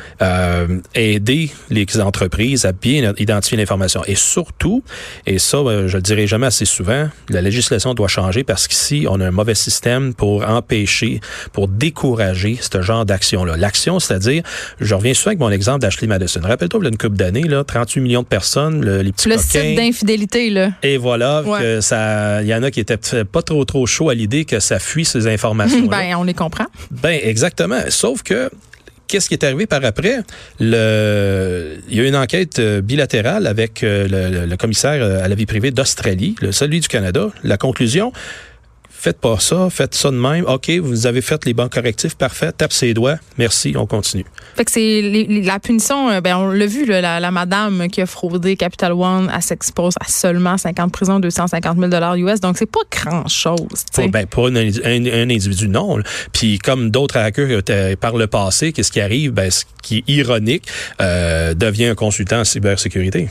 aider 0.94 1.50
les 1.70 1.86
entreprises 2.00 2.64
à 2.64 2.72
bien 2.72 3.12
identifier 3.18 3.56
l'information. 3.58 4.02
Et 4.06 4.14
surtout, 4.14 4.82
et 5.26 5.38
ça, 5.38 5.58
je 5.86 5.96
le 5.96 6.02
dirai 6.06 6.26
jamais 6.26 6.46
assez 6.46 6.64
souvent, 6.64 7.08
la 7.28 7.40
législation 7.42 7.94
doit 7.94 8.08
changer 8.08 8.44
parce 8.44 8.66
qu'ici, 8.68 9.06
on 9.08 9.20
a 9.20 9.26
un 9.26 9.30
mauvais 9.30 9.54
système 9.54 10.14
pour 10.14 10.48
empêcher, 10.48 11.20
pour 11.52 11.68
décourager 11.68 12.58
ce 12.60 12.82
genre 12.82 13.04
d'action-là. 13.04 13.56
L'action, 13.56 13.98
c'est-à-dire, 14.00 14.42
je 14.80 14.94
reviens 14.94 15.14
souvent 15.14 15.30
avec 15.30 15.40
mon 15.40 15.50
exemple 15.50 15.80
d'Ashley 15.80 16.06
Madison. 16.06 16.40
Rappelle-toi, 16.42 16.80
il 16.82 16.84
y 16.84 16.86
a 16.86 16.90
une 16.90 16.98
couple 16.98 17.16
d'années, 17.16 17.42
là, 17.44 17.64
38 17.64 18.00
millions 18.00 18.22
de 18.22 18.26
personnes, 18.26 18.84
le- 18.84 19.02
les 19.02 19.12
petits 19.12 19.28
Le 19.28 19.36
coquins. 19.36 19.48
site 19.62 19.76
d'infidélité, 19.76 20.50
là. 20.50 20.70
Et 20.82 20.96
voilà, 20.96 21.42
Ouais. 21.42 21.60
que 21.60 21.80
ça, 21.80 22.42
il 22.42 22.48
y 22.48 22.54
en 22.54 22.62
a 22.62 22.70
qui 22.70 22.80
étaient 22.80 22.96
peut-être 22.96 23.24
pas 23.28 23.42
trop 23.42 23.64
trop 23.64 23.86
chaud 23.86 24.08
à 24.10 24.14
l'idée 24.14 24.44
que 24.44 24.60
ça 24.60 24.78
fuit 24.78 25.04
ces 25.04 25.26
informations. 25.26 25.86
Ben, 25.86 26.14
on 26.16 26.24
les 26.24 26.34
comprend. 26.34 26.66
Ben 26.90 27.18
exactement. 27.22 27.80
Sauf 27.88 28.22
que 28.22 28.50
qu'est-ce 29.08 29.28
qui 29.28 29.34
est 29.34 29.44
arrivé 29.44 29.66
par 29.66 29.84
après? 29.84 30.20
Il 30.60 30.68
y 30.68 32.00
a 32.00 32.02
eu 32.02 32.06
une 32.08 32.16
enquête 32.16 32.58
euh, 32.58 32.80
bilatérale 32.80 33.46
avec 33.46 33.82
euh, 33.82 34.08
le, 34.08 34.46
le- 34.46 34.56
commissaire 34.56 35.02
euh, 35.02 35.22
à 35.24 35.28
la 35.28 35.34
vie 35.34 35.46
privée 35.46 35.70
d'Australie, 35.70 36.34
celui 36.50 36.80
du 36.80 36.88
Canada. 36.88 37.28
La 37.44 37.56
conclusion 37.56 38.12
Faites 38.98 39.20
pas 39.20 39.38
ça, 39.38 39.68
faites 39.70 39.94
ça 39.94 40.10
de 40.10 40.16
même. 40.16 40.44
OK, 40.46 40.70
vous 40.82 41.06
avez 41.06 41.20
fait 41.20 41.44
les 41.44 41.52
bons 41.54 41.68
correctifs, 41.68 42.16
parfait. 42.16 42.50
Tape 42.50 42.72
ses 42.72 42.94
doigts. 42.94 43.16
Merci, 43.38 43.74
on 43.76 43.86
continue. 43.86 44.24
Fait 44.56 44.64
que 44.64 44.70
c'est 44.70 45.26
la 45.44 45.58
punition, 45.60 46.08
euh, 46.10 46.20
ben 46.20 46.36
on 46.36 46.48
l'a 46.48 46.66
vu, 46.66 46.86
là, 46.86 47.00
la, 47.00 47.20
la 47.20 47.30
madame 47.30 47.88
qui 47.88 48.00
a 48.00 48.06
fraudé 48.06 48.56
Capital 48.56 48.92
One, 48.92 49.30
elle 49.34 49.42
s'expose 49.42 49.94
à 50.00 50.08
seulement 50.08 50.56
50 50.58 50.90
prisons, 50.90 51.20
250 51.20 51.78
000 51.78 52.16
US. 52.16 52.40
Donc, 52.40 52.56
c'est 52.58 52.70
pas 52.70 52.80
grand-chose. 52.90 53.84
Pour, 53.92 54.08
ben, 54.08 54.26
pour 54.26 54.46
un, 54.46 54.56
un- 54.56 55.06
un 55.06 55.30
individu, 55.30 55.68
non. 55.68 55.98
Puis 56.32 56.58
comme 56.58 56.90
d'autres 56.90 57.18
hackers 57.18 57.60
euh, 57.70 57.96
par 57.96 58.16
le 58.16 58.26
passé, 58.26 58.72
qu'est-ce 58.72 58.90
qui 58.90 59.00
arrive? 59.00 59.30
Ben, 59.32 59.50
ce 59.50 59.64
qui 59.82 59.98
est 59.98 60.10
ironique, 60.10 60.64
euh, 61.00 61.54
devient 61.54 61.86
un 61.86 61.94
consultant 61.94 62.40
en 62.40 62.44
cybersécurité. 62.44 63.28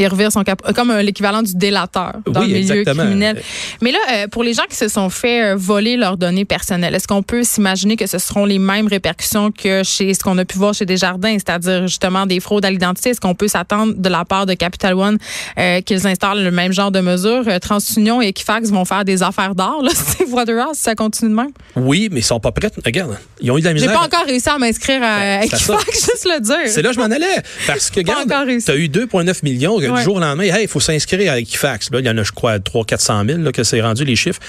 Il 0.00 0.06
revire 0.08 0.32
son 0.32 0.42
cap, 0.44 0.62
comme 0.74 0.90
euh, 0.90 1.02
l'équivalent 1.02 1.42
du 1.42 1.54
délateur 1.54 2.14
dans 2.26 2.40
Oui, 2.40 2.48
le 2.48 2.54
milieu 2.54 2.76
exactement. 2.78 3.04
criminel. 3.04 3.42
Mais 3.82 3.92
là, 3.92 3.98
euh, 4.12 4.28
pour 4.28 4.42
les 4.42 4.54
gens 4.54 4.62
qui 4.68 4.76
se 4.76 4.88
sont 4.88 5.10
fait 5.10 5.42
euh, 5.52 5.56
voler 5.56 5.96
leurs 5.98 6.16
données 6.16 6.46
personnelles, 6.46 6.94
est-ce 6.94 7.06
qu'on 7.06 7.22
peut 7.22 7.44
s'imaginer 7.44 7.96
que 7.96 8.06
ce 8.06 8.18
seront 8.18 8.46
les 8.46 8.58
mêmes 8.58 8.86
répercussions 8.88 9.50
que 9.50 9.82
chez 9.84 10.14
ce 10.14 10.20
qu'on 10.20 10.38
a 10.38 10.44
pu 10.46 10.56
voir 10.56 10.72
chez 10.72 10.86
Desjardins, 10.86 11.34
c'est-à-dire 11.34 11.82
justement 11.86 12.24
des 12.26 12.40
fraudes 12.40 12.64
à 12.64 12.70
l'identité? 12.70 13.10
Est-ce 13.10 13.20
qu'on 13.20 13.34
peut 13.34 13.48
s'attendre 13.48 13.92
de 13.96 14.08
la 14.08 14.24
part 14.24 14.46
de 14.46 14.54
Capital 14.54 14.94
One 14.94 15.18
euh, 15.58 15.80
qu'ils 15.82 16.06
installent 16.06 16.42
le 16.42 16.50
même 16.50 16.72
genre 16.72 16.90
de 16.90 17.00
mesures? 17.00 17.44
TransUnion 17.60 18.22
et 18.22 18.28
Equifax 18.28 18.70
vont 18.70 18.84
faire 18.86 19.04
des 19.04 19.22
affaires 19.22 19.54
d'or, 19.54 19.82
là, 19.82 19.90
c'est 19.94 20.24
Waterhouse, 20.24 20.76
si 20.76 20.82
ça 20.82 20.94
continue 20.94 21.30
de 21.30 21.34
même? 21.36 21.50
Oui, 21.76 22.08
mais 22.10 22.20
ils 22.20 22.24
sont 22.24 22.40
pas 22.40 22.52
prêts. 22.52 22.70
Regarde, 22.84 23.18
ils 23.40 23.50
ont 23.50 23.58
eu 23.58 23.60
de 23.60 23.66
la 23.66 23.70
J'ai 23.76 23.82
misère. 23.86 23.92
pas 23.92 24.06
encore 24.06 24.24
réussi 24.26 24.48
à 24.48 24.56
m'inscrire 24.58 25.02
à 25.02 25.18
Ben. 25.18 25.42
Equifax, 25.42 25.84
juste 25.92 26.26
le 26.26 26.40
dire. 26.40 26.56
C'est 26.66 26.80
là 26.82 26.88
que 26.90 26.94
je 26.94 27.00
m'en 27.00 27.06
allais. 27.10 27.26
Parce 27.66 27.90
que, 27.90 28.00
regarde, 28.00 28.28
tu 28.64 28.70
as 28.70 28.76
eu 28.76 28.86
2,9 28.88 29.40
millions 29.44 29.78
Ouais. 29.90 29.98
du 29.98 30.04
jour 30.04 30.16
au 30.16 30.20
lendemain. 30.20 30.44
Hey, 30.44 30.62
il 30.64 30.68
faut 30.68 30.80
s'inscrire 30.80 31.32
à 31.32 31.38
Equifax. 31.38 31.90
Là, 31.90 32.00
il 32.00 32.06
y 32.06 32.10
en 32.10 32.16
a, 32.18 32.22
je 32.22 32.32
crois, 32.32 32.58
300 32.58 32.84
400 32.84 33.24
000 33.26 33.38
là, 33.40 33.52
que 33.52 33.62
c'est 33.64 33.80
rendu 33.80 34.04
les 34.04 34.16
chiffres. 34.16 34.40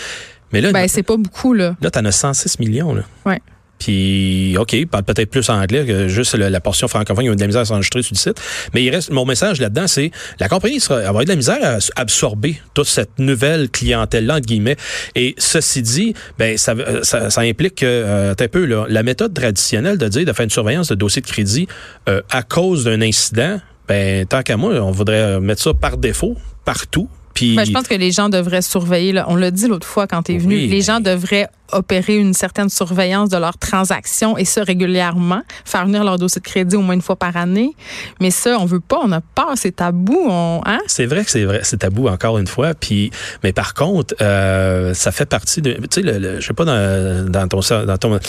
Mais 0.54 0.62
là, 0.62 0.72
Ben, 0.72 0.88
c'est 0.88 1.04
pas 1.04 1.18
beaucoup, 1.18 1.54
là. 1.54 1.76
là 1.82 1.92
tu 1.92 2.00
en 2.00 2.06
as 2.06 2.12
106 2.12 2.60
millions. 2.60 2.94
Là. 2.94 3.04
Ouais. 3.26 3.40
Puis, 3.80 4.56
OK, 4.60 4.74
ils 4.74 4.88
parlent 4.88 5.04
peut-être 5.04 5.32
plus 5.32 5.50
anglais 5.50 5.86
que 5.88 6.08
juste 6.08 6.36
la 6.36 6.60
portion 6.60 6.88
francophone. 6.88 7.26
Ils 7.26 7.30
ont 7.32 7.34
eu 7.34 7.36
de 7.36 7.42
la 7.42 7.48
misère 7.48 7.62
à 7.62 7.66
s'enregistrer 7.66 8.04
sur 8.04 8.14
le 8.14 8.20
site. 8.20 8.40
Mais 8.76 8.84
il 8.84 8.92
reste, 8.92 9.10
mon 9.10 9.26
message 9.26 9.60
là-dedans, 9.60 9.88
c'est 9.88 10.12
la 10.40 10.48
compagnie 10.50 10.80
sera, 10.80 10.98
elle 10.98 11.04
va 11.04 11.10
avoir 11.10 11.24
de 11.24 11.30
la 11.30 11.36
misère 11.36 11.58
à 11.64 11.80
absorber 12.00 12.62
toute 12.76 12.86
cette 12.86 13.18
nouvelle 13.18 13.70
clientèle-là, 13.72 14.36
entre 14.36 14.46
guillemets. 14.46 14.76
Et 15.16 15.34
ceci 15.40 15.82
dit, 15.82 16.14
ben, 16.38 16.60
ça, 16.60 16.76
ça, 17.02 17.32
ça 17.32 17.42
implique 17.42 17.76
que, 17.76 17.86
euh, 17.88 18.36
un 18.40 18.48
peu, 18.48 18.66
là, 18.66 18.86
la 18.88 19.02
méthode 19.02 19.34
traditionnelle 19.34 19.98
de 19.98 20.08
dire 20.08 20.26
de 20.26 20.34
faire 20.34 20.44
une 20.44 20.52
surveillance 20.52 20.90
de 20.90 20.96
dossier 20.96 21.24
de 21.24 21.28
crédit 21.28 21.68
euh, 22.08 22.22
à 22.30 22.44
cause 22.44 22.84
d'un 22.84 23.02
incident, 23.02 23.60
ben, 23.92 24.26
tant 24.26 24.42
qu'à 24.42 24.56
moi, 24.56 24.72
on 24.76 24.92
voudrait 24.92 25.22
euh, 25.22 25.40
mettre 25.42 25.62
ça 25.62 25.74
par 25.74 25.98
défaut, 25.98 26.38
partout. 26.64 27.10
Puis, 27.34 27.56
Ben, 27.58 27.66
je 27.66 27.72
pense 27.74 27.88
que 27.90 27.96
les 27.96 28.12
gens 28.12 28.30
devraient 28.30 28.62
surveiller. 28.62 29.12
là. 29.12 29.26
On 29.28 29.36
l'a 29.36 29.52
dit 29.52 29.68
l'autre 29.68 29.86
fois 29.88 30.08
quand 30.08 30.24
tu 30.24 30.34
es 30.34 30.38
venu. 30.38 30.56
Oui, 30.56 30.68
les 30.68 30.82
gens 30.82 31.02
devraient 31.02 31.50
opérer 31.72 32.18
une 32.18 32.34
certaine 32.34 32.70
surveillance 32.70 33.30
de 33.30 33.38
leurs 33.38 33.58
transactions 33.58 34.38
et 34.38 34.46
ça 34.46 34.64
régulièrement, 34.64 35.42
faire 35.66 35.86
venir 35.86 36.04
leur 36.04 36.18
dossier 36.18 36.42
de 36.42 36.46
crédit 36.46 36.76
au 36.76 36.82
moins 36.82 36.96
une 36.96 37.02
fois 37.02 37.16
par 37.16 37.38
année. 37.38 37.76
Mais 38.20 38.32
ça, 38.32 38.58
on 38.60 38.66
veut 38.66 38.80
pas, 38.80 39.00
on 39.04 39.12
a 39.12 39.22
peur, 39.22 39.54
c'est 39.56 39.76
tabou. 39.78 40.20
On, 40.28 40.62
hein? 40.66 40.80
C'est 40.88 41.06
vrai 41.06 41.24
que 41.24 41.32
c'est 41.32 41.44
vrai, 41.44 41.62
c'est 41.64 41.78
tabou 41.78 42.08
encore 42.08 42.38
une 42.38 42.48
fois. 42.48 42.74
Puis, 42.74 43.12
mais 43.44 43.54
par 43.54 43.74
contre, 43.74 44.16
euh, 44.22 44.94
ça 44.94 45.12
fait 45.12 45.26
partie 45.26 45.62
de, 45.62 45.74
tu 45.74 45.88
sais, 45.92 46.02
le, 46.02 46.40
je 46.40 46.46
sais 46.46 46.54
pas 46.54 46.66
dans, 46.66 47.30
dans 47.30 47.48
ton 47.48 47.62
dans 47.86 47.98
ton 47.98 48.20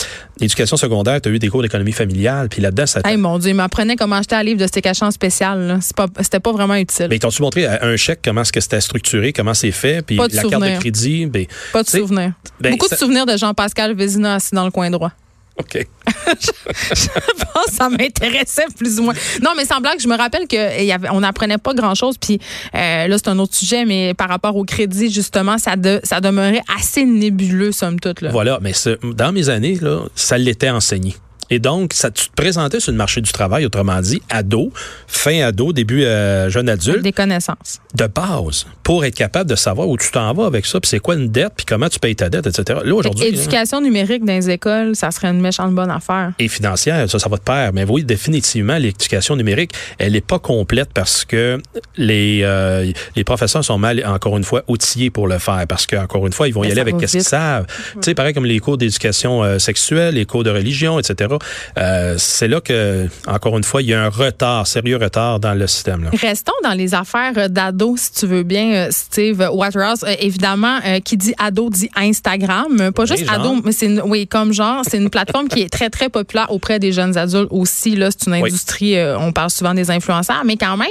éducation 0.40 0.76
secondaire, 0.76 1.20
tu 1.20 1.28
as 1.28 1.32
eu 1.32 1.38
des 1.38 1.48
cours 1.48 1.62
d'économie 1.62 1.92
familiale, 1.92 2.48
puis 2.48 2.60
là-dedans, 2.60 2.86
ça. 2.86 3.00
Hey, 3.04 3.16
mon 3.16 3.38
Dieu, 3.38 3.50
il 3.50 3.54
m'apprenait 3.54 3.96
comment 3.96 4.16
acheter 4.16 4.34
un 4.34 4.42
livre 4.42 4.60
de 4.60 4.66
c'était 4.66 4.82
cachant 4.82 5.10
spécial. 5.10 5.78
C'était 5.80 6.40
pas, 6.40 6.40
pas 6.40 6.52
vraiment 6.52 6.74
utile. 6.74 7.06
Mais 7.10 7.18
t'ont-tu 7.18 7.42
montré 7.42 7.66
un 7.66 7.96
chèque 7.96 8.20
comment 8.24 8.42
est-ce 8.42 8.52
que 8.52 8.60
c'était 8.60 8.80
structuré, 8.80 9.32
comment 9.32 9.54
c'est 9.54 9.70
fait, 9.70 10.02
puis 10.02 10.16
la 10.16 10.28
carte 10.28 10.62
de 10.62 10.78
crédit. 10.78 11.26
Ben, 11.26 11.46
pas 11.72 11.82
de 11.82 11.88
souvenirs. 11.88 12.32
Ben, 12.60 12.72
Beaucoup 12.72 12.88
de 12.88 12.94
souvenirs 12.94 13.26
de 13.26 13.31
Jean-Pascal 13.36 13.94
Vézina 13.94 14.34
assis 14.34 14.54
dans 14.54 14.64
le 14.64 14.70
coin 14.70 14.90
droit. 14.90 15.12
OK. 15.58 15.86
je 16.40 17.06
pense 17.52 17.66
que 17.66 17.72
ça 17.72 17.88
m'intéressait 17.90 18.66
plus 18.76 18.98
ou 18.98 19.04
moins. 19.04 19.14
Non, 19.42 19.50
mais 19.56 19.64
sans 19.64 19.80
blague, 19.80 20.00
je 20.00 20.08
me 20.08 20.16
rappelle 20.16 20.46
qu'on 20.48 21.20
n'apprenait 21.20 21.58
pas 21.58 21.74
grand-chose. 21.74 22.16
Puis 22.18 22.40
euh, 22.74 23.06
là, 23.06 23.16
c'est 23.18 23.28
un 23.28 23.38
autre 23.38 23.54
sujet, 23.54 23.84
mais 23.84 24.14
par 24.14 24.28
rapport 24.28 24.56
au 24.56 24.64
crédit, 24.64 25.10
justement, 25.10 25.58
ça, 25.58 25.74
ça 26.04 26.20
demeurait 26.20 26.62
assez 26.76 27.04
nébuleux, 27.04 27.72
somme 27.72 28.00
toute. 28.00 28.22
Là. 28.22 28.30
Voilà, 28.30 28.58
mais 28.62 28.72
dans 29.02 29.32
mes 29.32 29.48
années, 29.50 29.78
là, 29.80 30.00
ça 30.14 30.38
l'était 30.38 30.70
enseigné. 30.70 31.14
Et 31.52 31.58
donc, 31.58 31.92
ça, 31.92 32.10
tu 32.10 32.30
te 32.30 32.34
présentais 32.34 32.80
sur 32.80 32.92
le 32.92 32.96
marché 32.96 33.20
du 33.20 33.30
travail, 33.30 33.66
autrement 33.66 34.00
dit, 34.00 34.22
ado, 34.30 34.72
fin 35.06 35.42
ado, 35.42 35.74
début 35.74 36.02
euh, 36.02 36.48
jeune 36.48 36.66
adulte. 36.66 37.02
Des 37.02 37.12
connaissances. 37.12 37.78
De 37.94 38.06
base, 38.06 38.64
pour 38.82 39.04
être 39.04 39.14
capable 39.14 39.50
de 39.50 39.54
savoir 39.54 39.86
où 39.86 39.98
tu 39.98 40.10
t'en 40.10 40.32
vas 40.32 40.46
avec 40.46 40.64
ça, 40.64 40.80
puis 40.80 40.88
c'est 40.88 40.98
quoi 40.98 41.14
une 41.14 41.28
dette, 41.28 41.52
puis 41.54 41.66
comment 41.66 41.90
tu 41.90 41.98
payes 41.98 42.16
ta 42.16 42.30
dette, 42.30 42.46
etc. 42.46 42.80
Là, 42.82 42.94
aujourd'hui. 42.94 43.26
Éducation 43.26 43.82
numérique 43.82 44.24
dans 44.24 44.32
les 44.32 44.48
écoles, 44.48 44.96
ça 44.96 45.10
serait 45.10 45.28
une 45.28 45.42
méchante 45.42 45.74
bonne 45.74 45.90
affaire. 45.90 46.32
Et 46.38 46.48
financière, 46.48 47.10
ça, 47.10 47.18
ça 47.18 47.28
va 47.28 47.36
de 47.36 47.42
pair. 47.42 47.70
Mais 47.74 47.84
oui, 47.84 48.02
définitivement, 48.02 48.78
l'éducation 48.78 49.36
numérique, 49.36 49.72
elle 49.98 50.12
n'est 50.12 50.22
pas 50.22 50.38
complète 50.38 50.88
parce 50.94 51.26
que 51.26 51.60
les, 51.98 52.40
euh, 52.44 52.90
les 53.14 53.24
professeurs 53.24 53.62
sont 53.62 53.76
mal, 53.76 54.02
encore 54.06 54.38
une 54.38 54.44
fois, 54.44 54.62
outillés 54.68 55.10
pour 55.10 55.28
le 55.28 55.38
faire. 55.38 55.66
Parce 55.68 55.86
qu'encore 55.86 56.26
une 56.26 56.32
fois, 56.32 56.48
ils 56.48 56.54
vont 56.54 56.64
y 56.64 56.70
aller 56.70 56.80
avec 56.80 56.94
ce 56.98 57.12
qu'ils 57.12 57.22
savent. 57.22 57.66
Tu 57.92 57.98
sais, 58.00 58.14
pareil 58.14 58.32
comme 58.32 58.46
les 58.46 58.58
cours 58.58 58.78
d'éducation 58.78 59.44
euh, 59.44 59.58
sexuelle, 59.58 60.14
les 60.14 60.24
cours 60.24 60.44
de 60.44 60.50
religion, 60.50 60.98
etc. 60.98 61.34
Euh, 61.78 62.14
c'est 62.18 62.48
là 62.48 62.60
que, 62.60 63.08
encore 63.26 63.56
une 63.56 63.64
fois, 63.64 63.82
il 63.82 63.88
y 63.88 63.94
a 63.94 64.02
un 64.02 64.08
retard, 64.08 64.66
sérieux 64.66 64.96
retard 64.96 65.40
dans 65.40 65.54
le 65.54 65.66
système. 65.66 66.04
Là. 66.04 66.10
Restons 66.20 66.52
dans 66.62 66.72
les 66.72 66.94
affaires 66.94 67.48
d'ado, 67.50 67.94
si 67.96 68.12
tu 68.12 68.26
veux 68.26 68.42
bien, 68.42 68.72
euh, 68.72 68.88
Steve 68.90 69.48
Waterhouse. 69.52 70.04
Euh, 70.04 70.14
évidemment, 70.20 70.78
qui 71.04 71.16
dit 71.16 71.34
ado 71.38 71.70
dit 71.70 71.90
Instagram. 71.96 72.92
Pas 72.92 73.04
juste 73.06 73.28
ado, 73.28 73.56
mais 73.64 73.72
c'est 73.72 74.00
oui, 74.02 74.26
comme 74.26 74.52
genre, 74.52 74.82
c'est 74.88 74.98
une 74.98 75.10
plateforme 75.10 75.48
qui 75.48 75.62
est 75.62 75.68
très, 75.68 75.90
très 75.90 76.08
populaire 76.08 76.50
auprès 76.50 76.78
des 76.78 76.92
jeunes 76.92 77.16
adultes 77.16 77.48
aussi. 77.50 77.96
Là, 77.96 78.10
c'est 78.10 78.26
une 78.26 78.34
industrie, 78.34 78.96
on 79.18 79.32
parle 79.32 79.50
souvent 79.50 79.74
des 79.74 79.90
influenceurs, 79.90 80.42
mais 80.44 80.56
quand 80.56 80.76
même, 80.76 80.88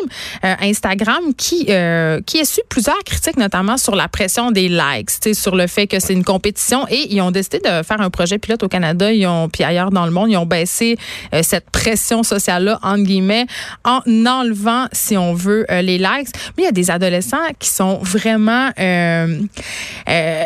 Instagram 0.61 1.33
qui, 1.37 1.65
qui 1.65 1.71
a 2.39 2.45
su 2.45 2.61
plusieurs 2.69 3.03
critiques, 3.03 3.37
notamment 3.37 3.77
sur 3.77 3.95
la 3.95 4.07
pression 4.07 4.51
des 4.51 4.69
likes, 4.69 5.09
sur 5.33 5.55
le 5.55 5.67
fait 5.67 5.87
que 5.87 5.99
c'est 5.99 6.13
une 6.13 6.23
compétition 6.23 6.85
et 6.89 7.13
ils 7.13 7.21
ont 7.21 7.31
décidé 7.31 7.59
de 7.59 7.83
faire 7.83 8.01
un 8.01 8.09
projet 8.09 8.37
pilote 8.37 8.63
au 8.63 8.67
Canada, 8.67 9.11
ils 9.11 9.25
ont, 9.27 9.49
puis 9.49 9.63
ailleurs 9.63 9.91
dans 9.91 10.05
le 10.05 10.11
monde, 10.11 10.29
ils 10.29 10.37
ont 10.37 10.40
baisser 10.45 10.97
euh, 11.33 11.41
cette 11.43 11.69
pression 11.69 12.23
sociale-là, 12.23 12.79
en 12.83 12.97
enlevant, 14.25 14.87
si 14.91 15.17
on 15.17 15.33
veut, 15.33 15.65
euh, 15.71 15.81
les 15.81 15.97
likes. 15.97 16.29
Mais 16.57 16.63
il 16.63 16.65
y 16.65 16.67
a 16.67 16.71
des 16.71 16.91
adolescents 16.91 17.37
qui 17.59 17.69
sont 17.69 17.99
vraiment 18.01 18.69
euh, 18.79 19.39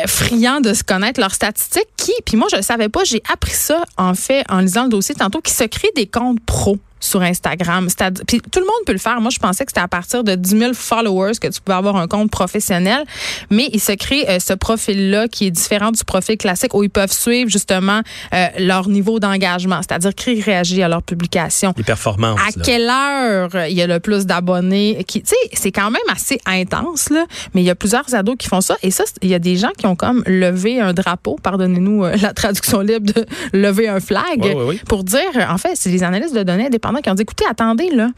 friands 0.06 0.60
de 0.60 0.72
se 0.72 0.82
connaître 0.82 1.20
leurs 1.20 1.34
statistiques 1.34 1.88
qui, 1.96 2.12
puis 2.24 2.36
moi, 2.36 2.48
je 2.50 2.56
ne 2.56 2.62
savais 2.62 2.88
pas, 2.88 3.04
j'ai 3.04 3.22
appris 3.32 3.52
ça, 3.52 3.82
en 3.96 4.14
fait, 4.14 4.44
en 4.48 4.60
lisant 4.60 4.84
le 4.84 4.90
dossier 4.90 5.14
tantôt, 5.14 5.40
qui 5.40 5.52
se 5.52 5.64
créent 5.64 5.92
des 5.94 6.06
comptes 6.06 6.40
pros 6.44 6.78
sur 7.00 7.22
Instagram. 7.22 7.88
Puis 8.26 8.40
tout 8.40 8.60
le 8.60 8.64
monde 8.66 8.84
peut 8.86 8.92
le 8.92 8.98
faire. 8.98 9.20
Moi, 9.20 9.30
je 9.30 9.38
pensais 9.38 9.64
que 9.64 9.70
c'était 9.70 9.82
à 9.82 9.88
partir 9.88 10.24
de 10.24 10.34
10 10.34 10.58
000 10.58 10.74
followers 10.74 11.32
que 11.40 11.48
tu 11.48 11.60
pouvais 11.60 11.76
avoir 11.76 11.96
un 11.96 12.08
compte 12.08 12.30
professionnel. 12.30 13.04
Mais 13.50 13.68
il 13.72 13.80
se 13.80 13.92
crée 13.92 14.28
euh, 14.28 14.38
ce 14.38 14.54
profil-là 14.54 15.28
qui 15.28 15.46
est 15.46 15.50
différent 15.50 15.90
du 15.90 16.02
profil 16.04 16.36
classique 16.36 16.74
où 16.74 16.82
ils 16.82 16.90
peuvent 16.90 17.12
suivre 17.12 17.50
justement 17.50 18.00
euh, 18.34 18.46
leur 18.58 18.88
niveau 18.88 19.20
d'engagement, 19.20 19.80
c'est-à-dire 19.82 20.14
qu'ils 20.14 20.42
réagissent 20.42 20.82
à 20.82 20.88
leurs 20.88 21.02
publications. 21.02 21.74
Les 21.76 21.84
performances. 21.84 22.40
À 22.40 22.60
quelle 22.62 22.88
heure 22.88 23.66
il 23.68 23.74
y 23.74 23.82
a 23.82 23.86
le 23.86 24.00
plus 24.00 24.26
d'abonnés? 24.26 25.04
Tu 25.06 25.20
sais, 25.24 25.36
c'est 25.52 25.72
quand 25.72 25.90
même 25.90 26.02
assez 26.10 26.40
intense, 26.46 27.10
là. 27.10 27.26
Mais 27.54 27.62
il 27.62 27.64
y 27.64 27.70
a 27.70 27.74
plusieurs 27.74 28.14
ados 28.14 28.36
qui 28.38 28.48
font 28.48 28.60
ça. 28.60 28.76
Et 28.82 28.90
ça, 28.90 29.04
il 29.22 29.28
y 29.28 29.34
a 29.34 29.38
des 29.38 29.56
gens 29.56 29.70
qui 29.76 29.86
ont 29.86 29.96
comme 29.96 30.22
levé 30.26 30.80
un 30.80 30.92
drapeau, 30.92 31.38
pardonnez-nous 31.42 32.04
euh, 32.04 32.16
la 32.20 32.32
traduction 32.32 32.80
libre 32.80 33.12
de 33.12 33.26
lever 33.52 33.88
un 33.88 34.00
flag, 34.00 34.56
pour 34.88 35.04
dire, 35.04 35.20
en 35.48 35.58
fait, 35.58 35.70
c'est 35.74 35.90
les 35.90 36.02
analystes 36.02 36.34
de 36.34 36.42
données 36.42 36.66
indépendantes 36.66 36.85
qui 37.02 37.10
ont 37.10 37.14
dit 37.14 37.22
écoutez, 37.22 37.44
attendez, 37.48 37.90
là, 37.90 38.08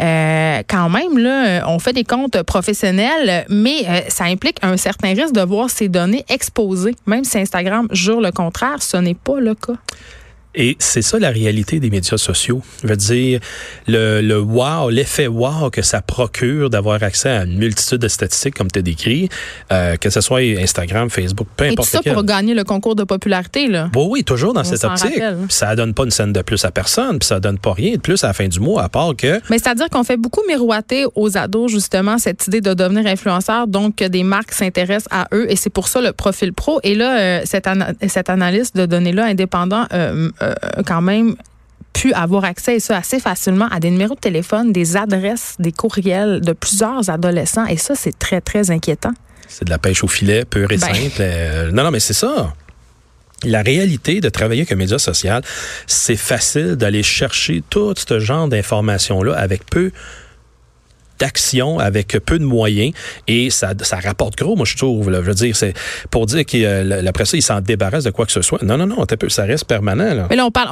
euh, 0.00 0.62
quand 0.68 0.88
même, 0.88 1.18
là, 1.18 1.68
on 1.68 1.78
fait 1.78 1.92
des 1.92 2.04
comptes 2.04 2.42
professionnels, 2.42 3.46
mais 3.48 3.84
euh, 3.86 4.00
ça 4.08 4.24
implique 4.24 4.58
un 4.62 4.76
certain 4.76 5.14
risque 5.14 5.32
de 5.34 5.42
voir 5.42 5.70
ces 5.70 5.88
données 5.88 6.24
exposées. 6.28 6.94
Même 7.06 7.24
si 7.24 7.38
Instagram 7.38 7.88
jure 7.90 8.20
le 8.20 8.30
contraire, 8.30 8.82
ce 8.82 8.96
n'est 8.96 9.14
pas 9.14 9.40
le 9.40 9.54
cas. 9.54 9.74
Et 10.54 10.76
c'est 10.78 11.02
ça 11.02 11.18
la 11.18 11.30
réalité 11.30 11.80
des 11.80 11.90
médias 11.90 12.16
sociaux. 12.16 12.62
Je 12.82 12.88
veux 12.88 12.96
dire, 12.96 13.40
le, 13.86 14.20
le 14.20 14.40
wow, 14.40 14.90
l'effet 14.90 15.26
wow 15.26 15.70
que 15.70 15.82
ça 15.82 16.00
procure 16.00 16.70
d'avoir 16.70 17.02
accès 17.02 17.30
à 17.30 17.44
une 17.44 17.58
multitude 17.58 17.98
de 17.98 18.08
statistiques 18.08 18.54
comme 18.54 18.70
tu 18.70 18.78
as 18.78 18.82
décrit, 18.82 19.28
euh, 19.72 19.96
que 19.96 20.10
ce 20.10 20.20
soit 20.20 20.40
Instagram, 20.40 21.10
Facebook, 21.10 21.48
peu 21.56 21.64
importe. 21.64 21.94
Et 21.94 21.98
tout 21.98 22.04
ça 22.04 22.12
pour 22.14 22.24
gagner 22.24 22.54
le 22.54 22.64
concours 22.64 22.94
de 22.94 23.04
popularité, 23.04 23.66
là. 23.66 23.88
Bon, 23.92 24.08
oui, 24.08 24.24
toujours 24.24 24.52
dans 24.52 24.64
cette 24.64 24.84
optique. 24.84 25.20
ça 25.48 25.74
donne 25.76 25.94
pas 25.94 26.04
une 26.04 26.10
scène 26.10 26.32
de 26.32 26.42
plus 26.42 26.64
à 26.64 26.70
personne, 26.70 27.18
puis 27.18 27.26
ça 27.26 27.40
donne 27.40 27.58
pas 27.58 27.72
rien 27.72 27.94
de 27.94 28.00
plus 28.00 28.22
à 28.24 28.28
la 28.28 28.32
fin 28.32 28.48
du 28.48 28.60
mois, 28.60 28.82
à 28.82 28.88
part 28.88 29.14
que... 29.16 29.40
Mais 29.50 29.58
c'est-à-dire 29.58 29.88
qu'on 29.90 30.04
fait 30.04 30.16
beaucoup 30.16 30.42
miroiter 30.46 31.06
aux 31.14 31.36
ados, 31.36 31.70
justement, 31.70 32.18
cette 32.18 32.46
idée 32.46 32.60
de 32.60 32.74
devenir 32.74 33.06
influenceur, 33.06 33.66
donc 33.66 33.96
que 33.96 34.04
des 34.04 34.22
marques 34.22 34.52
s'intéressent 34.52 35.08
à 35.10 35.28
eux, 35.32 35.50
et 35.50 35.56
c'est 35.56 35.70
pour 35.70 35.88
ça 35.88 36.00
le 36.00 36.12
profil 36.12 36.52
pro. 36.52 36.80
Et 36.82 36.94
là, 36.94 37.18
euh, 37.18 37.40
cette, 37.44 37.68
cette 38.08 38.30
analyse 38.30 38.72
de 38.72 38.86
données-là 38.86 39.24
indépendant 39.24 39.86
euh, 39.92 40.30
quand 40.86 41.02
même 41.02 41.36
pu 41.94 42.12
avoir 42.12 42.44
accès 42.44 42.80
ça 42.80 42.98
assez 42.98 43.20
facilement 43.20 43.68
à 43.70 43.80
des 43.80 43.90
numéros 43.90 44.14
de 44.14 44.20
téléphone, 44.20 44.72
des 44.72 44.96
adresses, 44.96 45.54
des 45.58 45.72
courriels 45.72 46.40
de 46.40 46.52
plusieurs 46.52 47.08
adolescents 47.08 47.66
et 47.66 47.76
ça 47.76 47.94
c'est 47.94 48.18
très 48.18 48.40
très 48.40 48.70
inquiétant. 48.70 49.12
C'est 49.48 49.64
de 49.64 49.70
la 49.70 49.78
pêche 49.78 50.02
au 50.04 50.08
filet 50.08 50.44
pure 50.44 50.70
et 50.72 50.76
ben. 50.76 50.94
simple. 50.94 51.16
Euh, 51.20 51.70
non 51.70 51.84
non 51.84 51.90
mais 51.90 52.00
c'est 52.00 52.12
ça. 52.12 52.52
La 53.44 53.62
réalité 53.62 54.20
de 54.20 54.28
travailler 54.28 54.62
avec 54.62 54.72
un 54.72 54.76
média 54.76 54.98
social, 54.98 55.42
c'est 55.86 56.16
facile 56.16 56.76
d'aller 56.76 57.02
chercher 57.02 57.62
tout 57.68 57.94
ce 57.96 58.18
genre 58.18 58.48
d'informations-là 58.48 59.36
avec 59.36 59.66
peu 59.66 59.92
d'action 61.18 61.78
avec 61.78 62.18
peu 62.24 62.38
de 62.38 62.44
moyens 62.44 62.92
et 63.28 63.50
ça, 63.50 63.72
ça 63.80 63.98
rapporte 63.98 64.36
gros, 64.36 64.56
moi 64.56 64.66
je 64.66 64.76
trouve. 64.76 65.10
Là. 65.10 65.20
Je 65.22 65.28
veux 65.28 65.34
dire, 65.34 65.56
c'est 65.56 65.74
pour 66.10 66.26
dire 66.26 66.44
qu'après 66.44 67.24
ça, 67.24 67.36
il 67.36 67.42
s'en 67.42 67.60
débarrasse 67.60 68.04
de 68.04 68.10
quoi 68.10 68.26
que 68.26 68.32
ce 68.32 68.42
soit. 68.42 68.62
Non, 68.62 68.76
non, 68.76 68.86
non, 68.86 69.04
ça 69.28 69.44
reste 69.44 69.64
permanent. 69.64 70.14
Là. 70.14 70.26
Mais 70.30 70.36
là, 70.36 70.46
on 70.46 70.50
parle, 70.50 70.68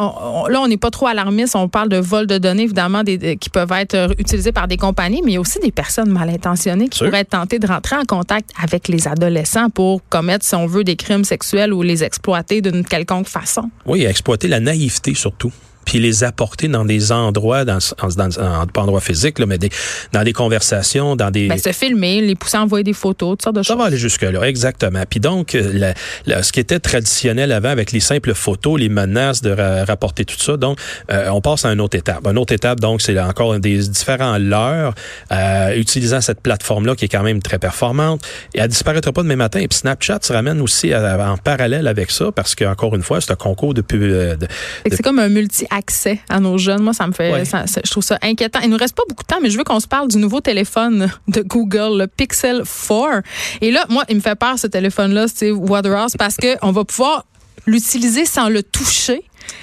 là, 0.51 0.61
on 0.61 0.69
n'est 0.69 0.77
pas 0.77 0.91
trop 0.91 1.07
alarmiste. 1.07 1.57
On 1.57 1.69
parle 1.69 1.89
de 1.89 1.99
vol 1.99 2.27
de 2.27 2.39
données, 2.39 2.65
évidemment, 2.65 3.03
des, 3.03 3.37
qui 3.37 3.51
peuvent 3.51 3.73
être 3.73 3.95
euh, 3.95 4.09
utilisés 4.19 4.53
par 4.53 4.69
des 4.69 4.77
compagnies, 4.77 5.23
mais 5.25 5.33
il 5.33 5.35
y 5.35 5.39
a 5.39 5.41
aussi 5.41 5.59
des 5.61 5.73
personnes 5.73 6.11
mal 6.11 6.29
intentionnées 6.29 6.89
qui 6.89 7.05
pourraient 7.05 7.21
être 7.21 7.31
tentées 7.31 7.59
de 7.59 7.67
rentrer 7.67 7.97
en 7.97 8.05
contact 8.05 8.51
avec 8.63 8.89
les 8.89 9.09
adolescents 9.09 9.71
pour 9.71 10.01
commettre, 10.09 10.45
si 10.45 10.55
on 10.55 10.67
veut, 10.67 10.85
des 10.85 10.97
crimes 10.97 11.25
sexuels 11.25 11.73
ou 11.73 11.83
les 11.83 12.05
exploiter 12.05 12.61
d'une 12.61 12.85
quelconque 12.85 13.29
façon. 13.29 13.71
Oui, 13.87 14.05
exploiter 14.05 14.49
la 14.49 14.61
naïveté 14.61 15.15
surtout 15.15 15.53
puis 15.85 15.99
les 15.99 16.25
apporter 16.25 16.69
dans 16.69 16.85
des 16.85 17.13
endroits, 17.13 17.65
dans, 17.65 17.79
dans, 18.17 18.29
dans 18.29 18.67
pas 18.67 18.83
endroits 18.83 19.01
physiques, 19.01 19.39
là, 19.39 19.47
mais 19.47 19.59
des, 19.59 19.71
dans 20.13 20.23
des 20.23 20.33
conversations, 20.33 21.17
dans 21.17 21.31
des... 21.31 21.49
Ben, 21.49 21.59
se 21.59 21.73
filmer, 21.73 22.21
les 22.21 22.35
pousser 22.35 22.57
à 22.57 22.63
envoyer 22.63 22.85
des 22.85 22.93
photos, 22.93 23.31
toutes 23.31 23.43
sortes 23.43 23.57
de 23.57 23.63
Ça 23.63 23.73
choses. 23.75 23.81
va 23.81 23.87
aller 23.87 23.97
jusque-là, 23.99 24.43
exactement. 24.43 25.03
Puis 25.09 25.21
donc, 25.21 25.55
euh, 25.55 25.93
ce 26.27 26.53
qui 26.53 26.61
était 26.61 26.81
traditionnel 26.81 27.53
avant 27.53 27.69
avec 27.71 27.93
les 27.93 28.01
simples 28.01 28.35
photos, 28.35 28.79
les 28.81 28.89
menaces 28.89 29.43
de 29.43 29.51
rapporter 29.87 30.25
tout 30.25 30.39
ça, 30.39 30.57
donc, 30.57 30.79
euh, 31.11 31.29
on 31.31 31.41
passe 31.41 31.65
à 31.65 31.73
une 31.73 31.81
autre 31.81 31.97
étape. 31.97 32.27
Une 32.27 32.39
autre 32.39 32.53
étape, 32.53 32.81
donc, 32.81 33.03
c'est 33.03 33.19
encore 33.19 33.59
des 33.59 33.79
différents 33.79 34.39
leurres 34.39 34.95
euh, 35.33 35.75
utilisant 35.77 36.21
cette 36.21 36.41
plateforme-là 36.41 36.95
qui 36.95 37.07
est 37.07 37.09
quand 37.09 37.23
même 37.23 37.43
très 37.43 37.59
performante. 37.59 38.23
Et 38.55 38.61
elle 38.61 38.69
disparaîtra 38.69 39.13
pas 39.13 39.23
demain 39.23 39.37
matin. 39.37 39.61
Et 39.61 39.69
puis 39.69 39.79
Snapchat 39.79 40.19
se 40.23 40.33
ramène 40.33 40.61
aussi 40.61 40.95
en 40.95 41.37
parallèle 41.37 41.87
avec 41.87 42.11
ça 42.11 42.33
parce 42.33 42.55
qu'encore 42.55 42.95
une 42.95 43.03
fois, 43.03 43.21
c'est 43.21 43.33
un 43.33 43.37
concours 43.37 43.75
de... 43.75 43.83
de, 43.91 44.37
de 44.37 44.47
c'est 44.91 45.03
comme 45.03 45.19
un 45.19 45.29
multi 45.29 45.67
accès 45.73 46.21
à 46.29 46.41
nos 46.41 46.59
jeunes. 46.59 46.83
Moi, 46.83 46.93
ça 46.93 47.07
me 47.07 47.13
fait, 47.13 47.45
je 47.45 47.91
trouve 47.91 48.05
ça 48.05 48.19
inquiétant. 48.23 48.61
Il 48.63 48.71
nous 48.71 48.77
reste 48.77 48.95
pas 48.95 49.03
beaucoup 49.09 49.23
de 49.23 49.29
temps, 49.29 49.41
mais 49.43 49.51
je 49.51 49.59
veux 49.59 49.65
qu'on 49.65 49.81
se 49.81 49.89
parle 49.89 50.09
du 50.09 50.19
nouveau 50.19 50.41
téléphone 50.41 51.11
de 51.29 51.43
Google, 51.43 51.99
le 51.99 52.07
Pixel 52.07 52.63
4. 52.89 53.23
Et 53.61 53.71
là, 53.71 53.85
moi, 53.89 54.05
il 54.09 54.17
me 54.17 54.21
fait 54.21 54.35
peur 54.35 54.59
ce 54.59 54.67
téléphone-là, 54.67 55.27
c'est 55.33 55.51
Waterhouse, 55.51 56.17
parce 56.19 56.37
que 56.37 56.57
on 56.63 56.73
va 56.73 56.85
pouvoir 56.85 57.25
l'utiliser 57.67 58.25
sans 58.25 58.49
le 58.49 58.63
toucher 58.63 59.23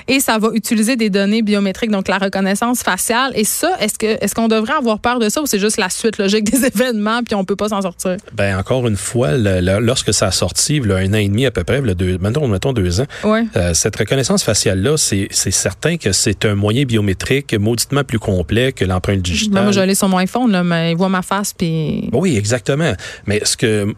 et 0.10 0.20
ça 0.20 0.38
va 0.40 0.50
utiliser 0.54 0.96
des 0.98 1.10
données 1.10 1.42
biométriques, 1.42 1.92
donc 1.92 2.08
la 2.10 2.18
reconnaissance 2.18 2.82
faciale. 2.84 3.32
Et 3.36 3.46
ça, 3.46 3.78
est-ce 3.80 3.98
que 3.98 4.08
est-ce 4.24 4.36
qu'on 4.36 4.48
devrait 4.50 4.74
avoir 4.74 5.00
peur 5.00 5.20
de 5.20 5.30
ça 5.30 5.42
ou 5.42 5.46
c'est 5.46 5.60
juste 5.60 5.78
la 5.78 5.90
suite 5.90 6.18
logique 6.18 6.44
des 6.52 6.66
événements 6.76 7.22
puis 7.24 7.36
on 7.36 7.46
peut 7.46 7.56
pas 7.56 7.70
s'en 7.70 7.82
sortir? 7.82 8.18
Ben 8.34 8.58
encore 8.58 8.88
une 8.88 8.98
fois, 8.98 9.38
le- 9.38 9.62
le- 9.62 9.80
lorsque 9.80 10.14
ça 10.14 10.28
a 10.28 10.32
sorti, 10.32 10.78
il 10.78 10.88
y 10.88 10.92
a 10.92 10.96
un 10.98 11.14
an 11.14 11.18
et 11.18 11.30
demi 11.30 11.46
à 11.46 11.52
peu 11.52 11.64
près, 11.64 11.78
a 11.78 11.94
deux, 11.94 12.18
mettons, 12.18 12.48
mettons 12.48 12.74
deux 12.74 13.00
ans, 13.02 13.06
Ouais. 13.24 13.44
euh, 13.56 13.74
cette 13.74 13.96
reconnaissance 13.96 14.44
faciale-là, 14.44 14.98
c'est 14.98 15.28
c'est 15.32 15.52
certain 15.52 15.98
que 15.98 16.12
c'est 16.12 16.44
un 16.46 16.56
moyen 16.56 16.84
biométrique 16.84 17.54
mauditement 17.54 18.04
plus 18.04 18.20
complet 18.20 18.72
que 18.74 18.84
l'empreinte 18.86 19.22
digitale. 19.22 19.64
Moi, 19.64 19.72
je 19.72 19.80
l'ai 19.82 19.96
sur 19.96 20.10
mon 20.10 20.18
iPhone, 20.18 20.52
là, 20.52 20.64
mais 20.64 20.92
il 20.92 20.98
voit 20.98 21.10
ma 21.10 21.22
face 21.22 21.54
puis. 21.54 22.10
Oui, 22.12 22.36
exactement. 22.38 22.94
Mais 23.28 23.42
ce 23.46 23.56
que 23.56 23.94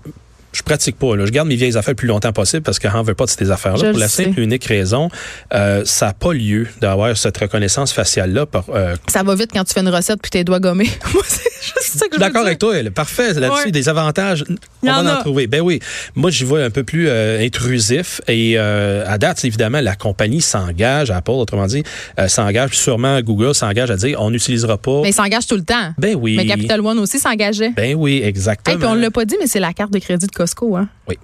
je 0.53 0.61
pratique 0.63 0.97
pas, 0.97 1.15
là. 1.15 1.25
je 1.25 1.31
garde 1.31 1.47
mes 1.47 1.55
vieilles 1.55 1.77
affaires 1.77 1.91
le 1.91 1.95
plus 1.95 2.07
longtemps 2.07 2.33
possible 2.33 2.61
parce 2.61 2.77
qu'on 2.79 3.01
veut 3.03 3.13
pas 3.13 3.25
de 3.25 3.29
ces 3.29 3.51
affaires-là. 3.51 3.91
Pour 3.91 3.99
la 3.99 4.07
simple 4.07 4.39
et 4.39 4.43
unique 4.43 4.65
raison, 4.65 5.09
euh, 5.53 5.83
ça 5.85 6.07
n'a 6.07 6.13
pas 6.13 6.33
lieu 6.33 6.67
d'avoir 6.81 7.15
cette 7.15 7.37
reconnaissance 7.37 7.93
faciale-là. 7.93 8.45
Euh, 8.69 8.95
Ça 9.07 9.23
va 9.23 9.35
vite 9.35 9.51
quand 9.53 9.63
tu 9.63 9.73
fais 9.73 9.79
une 9.79 9.89
recette 9.89 10.19
puis 10.21 10.29
tes 10.31 10.43
doigts 10.43 10.59
gommés. 10.59 10.89
moi, 11.13 11.23
c'est 11.27 11.43
juste 11.61 11.97
ça 11.99 12.05
que 12.07 12.11
je 12.13 12.15
veux 12.15 12.19
D'accord 12.19 12.45
avec 12.45 12.59
toi, 12.59 12.75
elle. 12.77 12.91
parfait. 12.91 13.33
Là-dessus, 13.33 13.65
Ouais. 13.65 13.71
des 13.71 13.87
avantages, 13.89 14.43
on 14.83 14.87
va 15.03 15.17
en 15.17 15.19
trouver. 15.21 15.47
Ben 15.47 15.61
oui. 15.61 15.79
Moi, 16.15 16.31
j'y 16.31 16.43
vois 16.43 16.63
un 16.63 16.69
peu 16.69 16.83
plus 16.83 17.07
euh, 17.07 17.39
intrusif. 17.45 18.21
Et 18.27 18.57
à 18.57 19.17
date, 19.17 19.43
évidemment, 19.45 19.79
la 19.81 19.95
compagnie 19.95 20.41
s'engage, 20.41 21.11
Apple, 21.11 21.31
autrement 21.31 21.67
dit, 21.67 21.83
s'engage, 22.27 22.69
puis 22.71 22.79
sûrement 22.79 23.21
Google 23.21 23.53
s'engage 23.55 23.91
à 23.91 23.95
dire 23.95 24.19
on 24.21 24.31
n'utilisera 24.31 24.77
pas. 24.77 25.01
Mais 25.01 25.09
il 25.09 25.13
s'engage 25.13 25.47
tout 25.47 25.55
le 25.55 25.63
temps. 25.63 25.93
ben 25.97 26.15
oui. 26.19 26.35
Mais 26.35 26.45
Capital 26.45 26.81
One 26.81 26.99
aussi 26.99 27.19
s'engageait. 27.19 27.71
Ben 27.75 27.95
oui, 27.95 28.21
exactement. 28.23 28.73
Hey, 28.75 28.79
puis 28.79 28.87
on 28.87 28.95
l'a 28.95 29.11
pas 29.11 29.25
dit, 29.25 29.35
mais 29.39 29.47
c'est 29.47 29.59
la 29.59 29.73
carte 29.73 29.91
de 29.91 29.99
crédit 29.99 30.27
de 30.27 30.31
Costco, 30.41 30.75
hein? 30.75 30.89
Oui. 31.07 31.19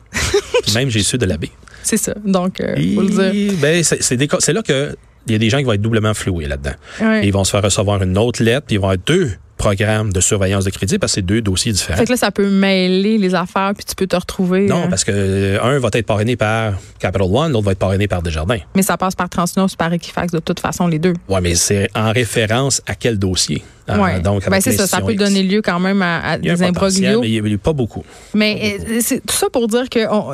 Même, 0.75 0.89
j'ai 0.89 1.01
su 1.01 1.17
de 1.17 1.25
la 1.25 1.37
baie. 1.37 1.49
C'est 1.81 1.97
ça. 1.97 2.13
Donc, 2.23 2.61
euh, 2.61 2.75
faut 2.93 3.01
le 3.01 3.31
dire. 3.31 3.53
Ben, 3.59 3.83
c'est 3.83 4.53
là 4.53 4.61
que 4.61 4.95
il 5.25 5.31
y 5.31 5.35
a 5.35 5.39
des 5.39 5.49
gens 5.49 5.57
qui 5.57 5.63
vont 5.63 5.73
être 5.73 5.81
doublement 5.81 6.13
floués 6.13 6.45
là-dedans. 6.45 6.75
Ouais. 7.01 7.25
Ils 7.25 7.33
vont 7.33 7.43
se 7.43 7.49
faire 7.49 7.63
recevoir 7.63 8.03
une 8.03 8.15
autre 8.17 8.43
lettre, 8.43 8.67
puis 8.67 8.75
ils 8.75 8.79
vont 8.79 8.89
avoir 8.89 9.03
deux 9.05 9.31
programmes 9.57 10.13
de 10.13 10.19
surveillance 10.21 10.63
de 10.65 10.69
crédit 10.69 10.97
parce 10.99 11.11
que 11.13 11.15
c'est 11.15 11.21
deux 11.25 11.41
dossiers 11.41 11.71
différents. 11.71 11.97
Fait 11.99 12.05
que 12.05 12.11
là, 12.11 12.17
ça 12.17 12.31
peut 12.31 12.49
mêler 12.49 13.17
les 13.17 13.35
affaires, 13.35 13.73
puis 13.75 13.85
tu 13.85 13.95
peux 13.95 14.07
te 14.07 14.15
retrouver. 14.15 14.65
Non, 14.67 14.83
euh, 14.85 14.87
parce 14.87 15.03
que 15.03 15.11
euh, 15.13 15.61
un 15.63 15.79
va 15.79 15.89
être 15.93 16.05
parrainé 16.05 16.35
par 16.35 16.73
Capital 16.99 17.27
One, 17.31 17.51
l'autre 17.51 17.65
va 17.65 17.71
être 17.73 17.79
parrainé 17.79 18.07
par 18.07 18.21
Desjardins. 18.21 18.59
Mais 18.75 18.81
ça 18.83 18.97
passe 18.97 19.15
par 19.15 19.29
Transnews, 19.29 19.67
par 19.77 19.91
Equifax, 19.91 20.31
de 20.31 20.39
toute 20.39 20.59
façon, 20.59 20.87
les 20.87 20.99
deux. 20.99 21.13
Ouais, 21.27 21.41
mais 21.41 21.55
c'est 21.55 21.89
en 21.95 22.11
référence 22.11 22.81
à 22.87 22.95
quel 22.95 23.17
dossier? 23.17 23.63
Ah, 23.89 24.01
Ouais. 24.01 24.19
donc, 24.19 24.47
ben, 24.49 24.59
c'est 24.59 24.73
ça. 24.73 24.85
Ça 24.85 24.99
peut 25.01 25.15
donner 25.15 25.43
lieu 25.43 25.61
quand 25.61 25.79
même 25.79 26.01
à, 26.01 26.19
a 26.31 26.37
des 26.37 26.61
imbroglios. 26.61 27.21
mais 27.21 27.29
il 27.29 27.41
n'y 27.43 27.53
a 27.53 27.57
pas 27.57 27.71
beaucoup. 27.73 28.03
Mais 28.33 28.75
euh, 28.89 28.99
c'est 29.01 29.25
tout 29.25 29.35
ça 29.35 29.49
pour 29.49 29.67
dire 29.67 29.87
que 29.89 29.99
on- 30.11 30.33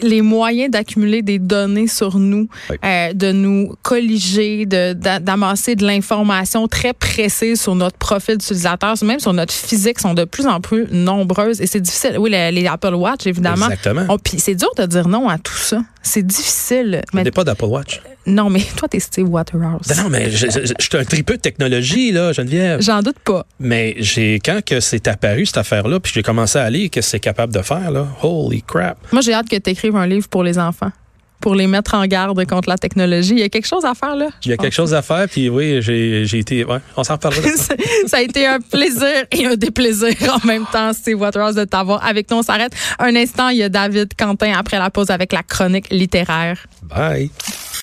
les 0.00 0.22
moyens 0.22 0.70
d'accumuler 0.70 1.22
des 1.22 1.38
données 1.40 1.88
sur 1.88 2.18
nous, 2.18 2.48
Oui. 2.70 2.76
euh, 2.84 3.12
de 3.12 3.32
nous 3.32 3.74
colliger, 3.82 4.64
de- 4.66 4.92
d'a- 4.92 5.18
d'amasser 5.20 5.74
de 5.76 5.84
l'information 5.86 6.68
très 6.68 6.92
précise 6.92 7.60
sur 7.60 7.74
notre 7.74 7.96
profil 7.98 8.40
d'utilisateur, 8.58 8.94
même 9.04 9.20
sur 9.20 9.32
notre 9.32 9.52
physique, 9.54 9.98
sont 10.00 10.14
de 10.14 10.24
plus 10.24 10.46
en 10.46 10.60
plus 10.60 10.86
nombreuses. 10.90 11.60
Et 11.60 11.66
c'est 11.66 11.80
difficile. 11.80 12.16
Oui, 12.18 12.30
les, 12.30 12.50
les 12.50 12.66
Apple 12.66 12.94
Watch, 12.94 13.26
évidemment. 13.26 13.66
Exactement. 13.70 14.06
Oh, 14.08 14.18
Puis 14.22 14.38
c'est 14.40 14.54
dur 14.54 14.70
de 14.76 14.84
dire 14.86 15.08
non 15.08 15.28
à 15.28 15.38
tout 15.38 15.52
ça. 15.54 15.80
C'est 16.02 16.26
difficile. 16.26 17.02
Mais, 17.12 17.22
n'ai 17.24 17.30
pas 17.30 17.44
d'Apple 17.44 17.64
Watch. 17.66 18.00
non, 18.26 18.50
mais 18.50 18.60
toi, 18.76 18.88
t'es 18.88 19.00
Steve 19.00 19.28
Waterhouse. 19.28 19.86
Non, 19.96 20.04
non, 20.04 20.08
mais 20.10 20.30
je, 20.30 20.46
je- 20.46 20.66
je- 20.66 20.72
je 20.78 20.84
suis 20.84 20.96
un 20.96 21.04
tripeux 21.04 21.36
de 21.36 21.40
technologie, 21.40 22.12
là, 22.12 22.32
Geneviève. 22.32 22.80
J'en 22.82 23.02
doute 23.02 23.18
pas. 23.24 23.44
Mais 23.60 23.94
j'ai 23.98 24.40
quand 24.44 24.64
que 24.64 24.80
c'est 24.80 25.06
apparu, 25.08 25.46
cette 25.46 25.58
affaire-là, 25.58 26.00
puis 26.00 26.12
j'ai 26.14 26.22
commencé 26.22 26.58
à 26.58 26.68
lire 26.70 26.88
qu'est-ce 26.90 27.06
que 27.08 27.10
c'est 27.12 27.20
capable 27.20 27.52
de 27.52 27.62
faire, 27.62 27.90
là. 27.90 28.06
Holy 28.22 28.62
crap. 28.62 28.98
Moi, 29.12 29.22
j'ai 29.22 29.34
hâte 29.34 29.48
que 29.48 29.56
tu 29.56 29.70
écrives 29.70 29.96
un 29.96 30.06
livre 30.06 30.28
pour 30.28 30.42
les 30.42 30.58
enfants, 30.58 30.90
pour 31.40 31.54
les 31.54 31.66
mettre 31.66 31.94
en 31.94 32.04
garde 32.06 32.44
contre 32.46 32.68
la 32.68 32.76
technologie. 32.76 33.32
Il 33.32 33.38
y 33.38 33.42
a 33.42 33.48
quelque 33.48 33.66
chose 33.66 33.84
à 33.84 33.94
faire 33.94 34.16
là. 34.16 34.28
Il 34.44 34.50
y 34.50 34.54
a 34.54 34.56
quelque 34.56 34.74
chose 34.74 34.94
à 34.94 35.02
faire, 35.02 35.28
puis 35.28 35.48
oui, 35.48 35.80
j'ai 35.80 36.38
été. 36.38 36.64
Ouais, 36.64 36.78
on 36.96 37.04
s'en 37.04 37.14
reparlera. 37.14 37.48
ça 38.06 38.16
a 38.16 38.20
été 38.20 38.46
un 38.46 38.60
plaisir 38.60 39.24
et 39.32 39.46
un 39.46 39.56
déplaisir 39.56 40.14
en 40.42 40.46
même 40.46 40.66
temps, 40.70 40.92
Steve 40.92 41.20
Waterhouse, 41.20 41.54
de 41.54 41.64
t'avoir 41.64 42.04
avec 42.04 42.30
nous. 42.30 42.38
On 42.38 42.42
s'arrête 42.42 42.72
un 42.98 43.14
instant. 43.16 43.48
Il 43.48 43.58
y 43.58 43.62
a 43.62 43.68
David 43.68 44.12
Quentin 44.18 44.52
après 44.56 44.78
la 44.78 44.90
pause 44.90 45.10
avec 45.10 45.32
la 45.32 45.42
chronique 45.42 45.86
littéraire. 45.90 46.58
Bye. 46.82 47.30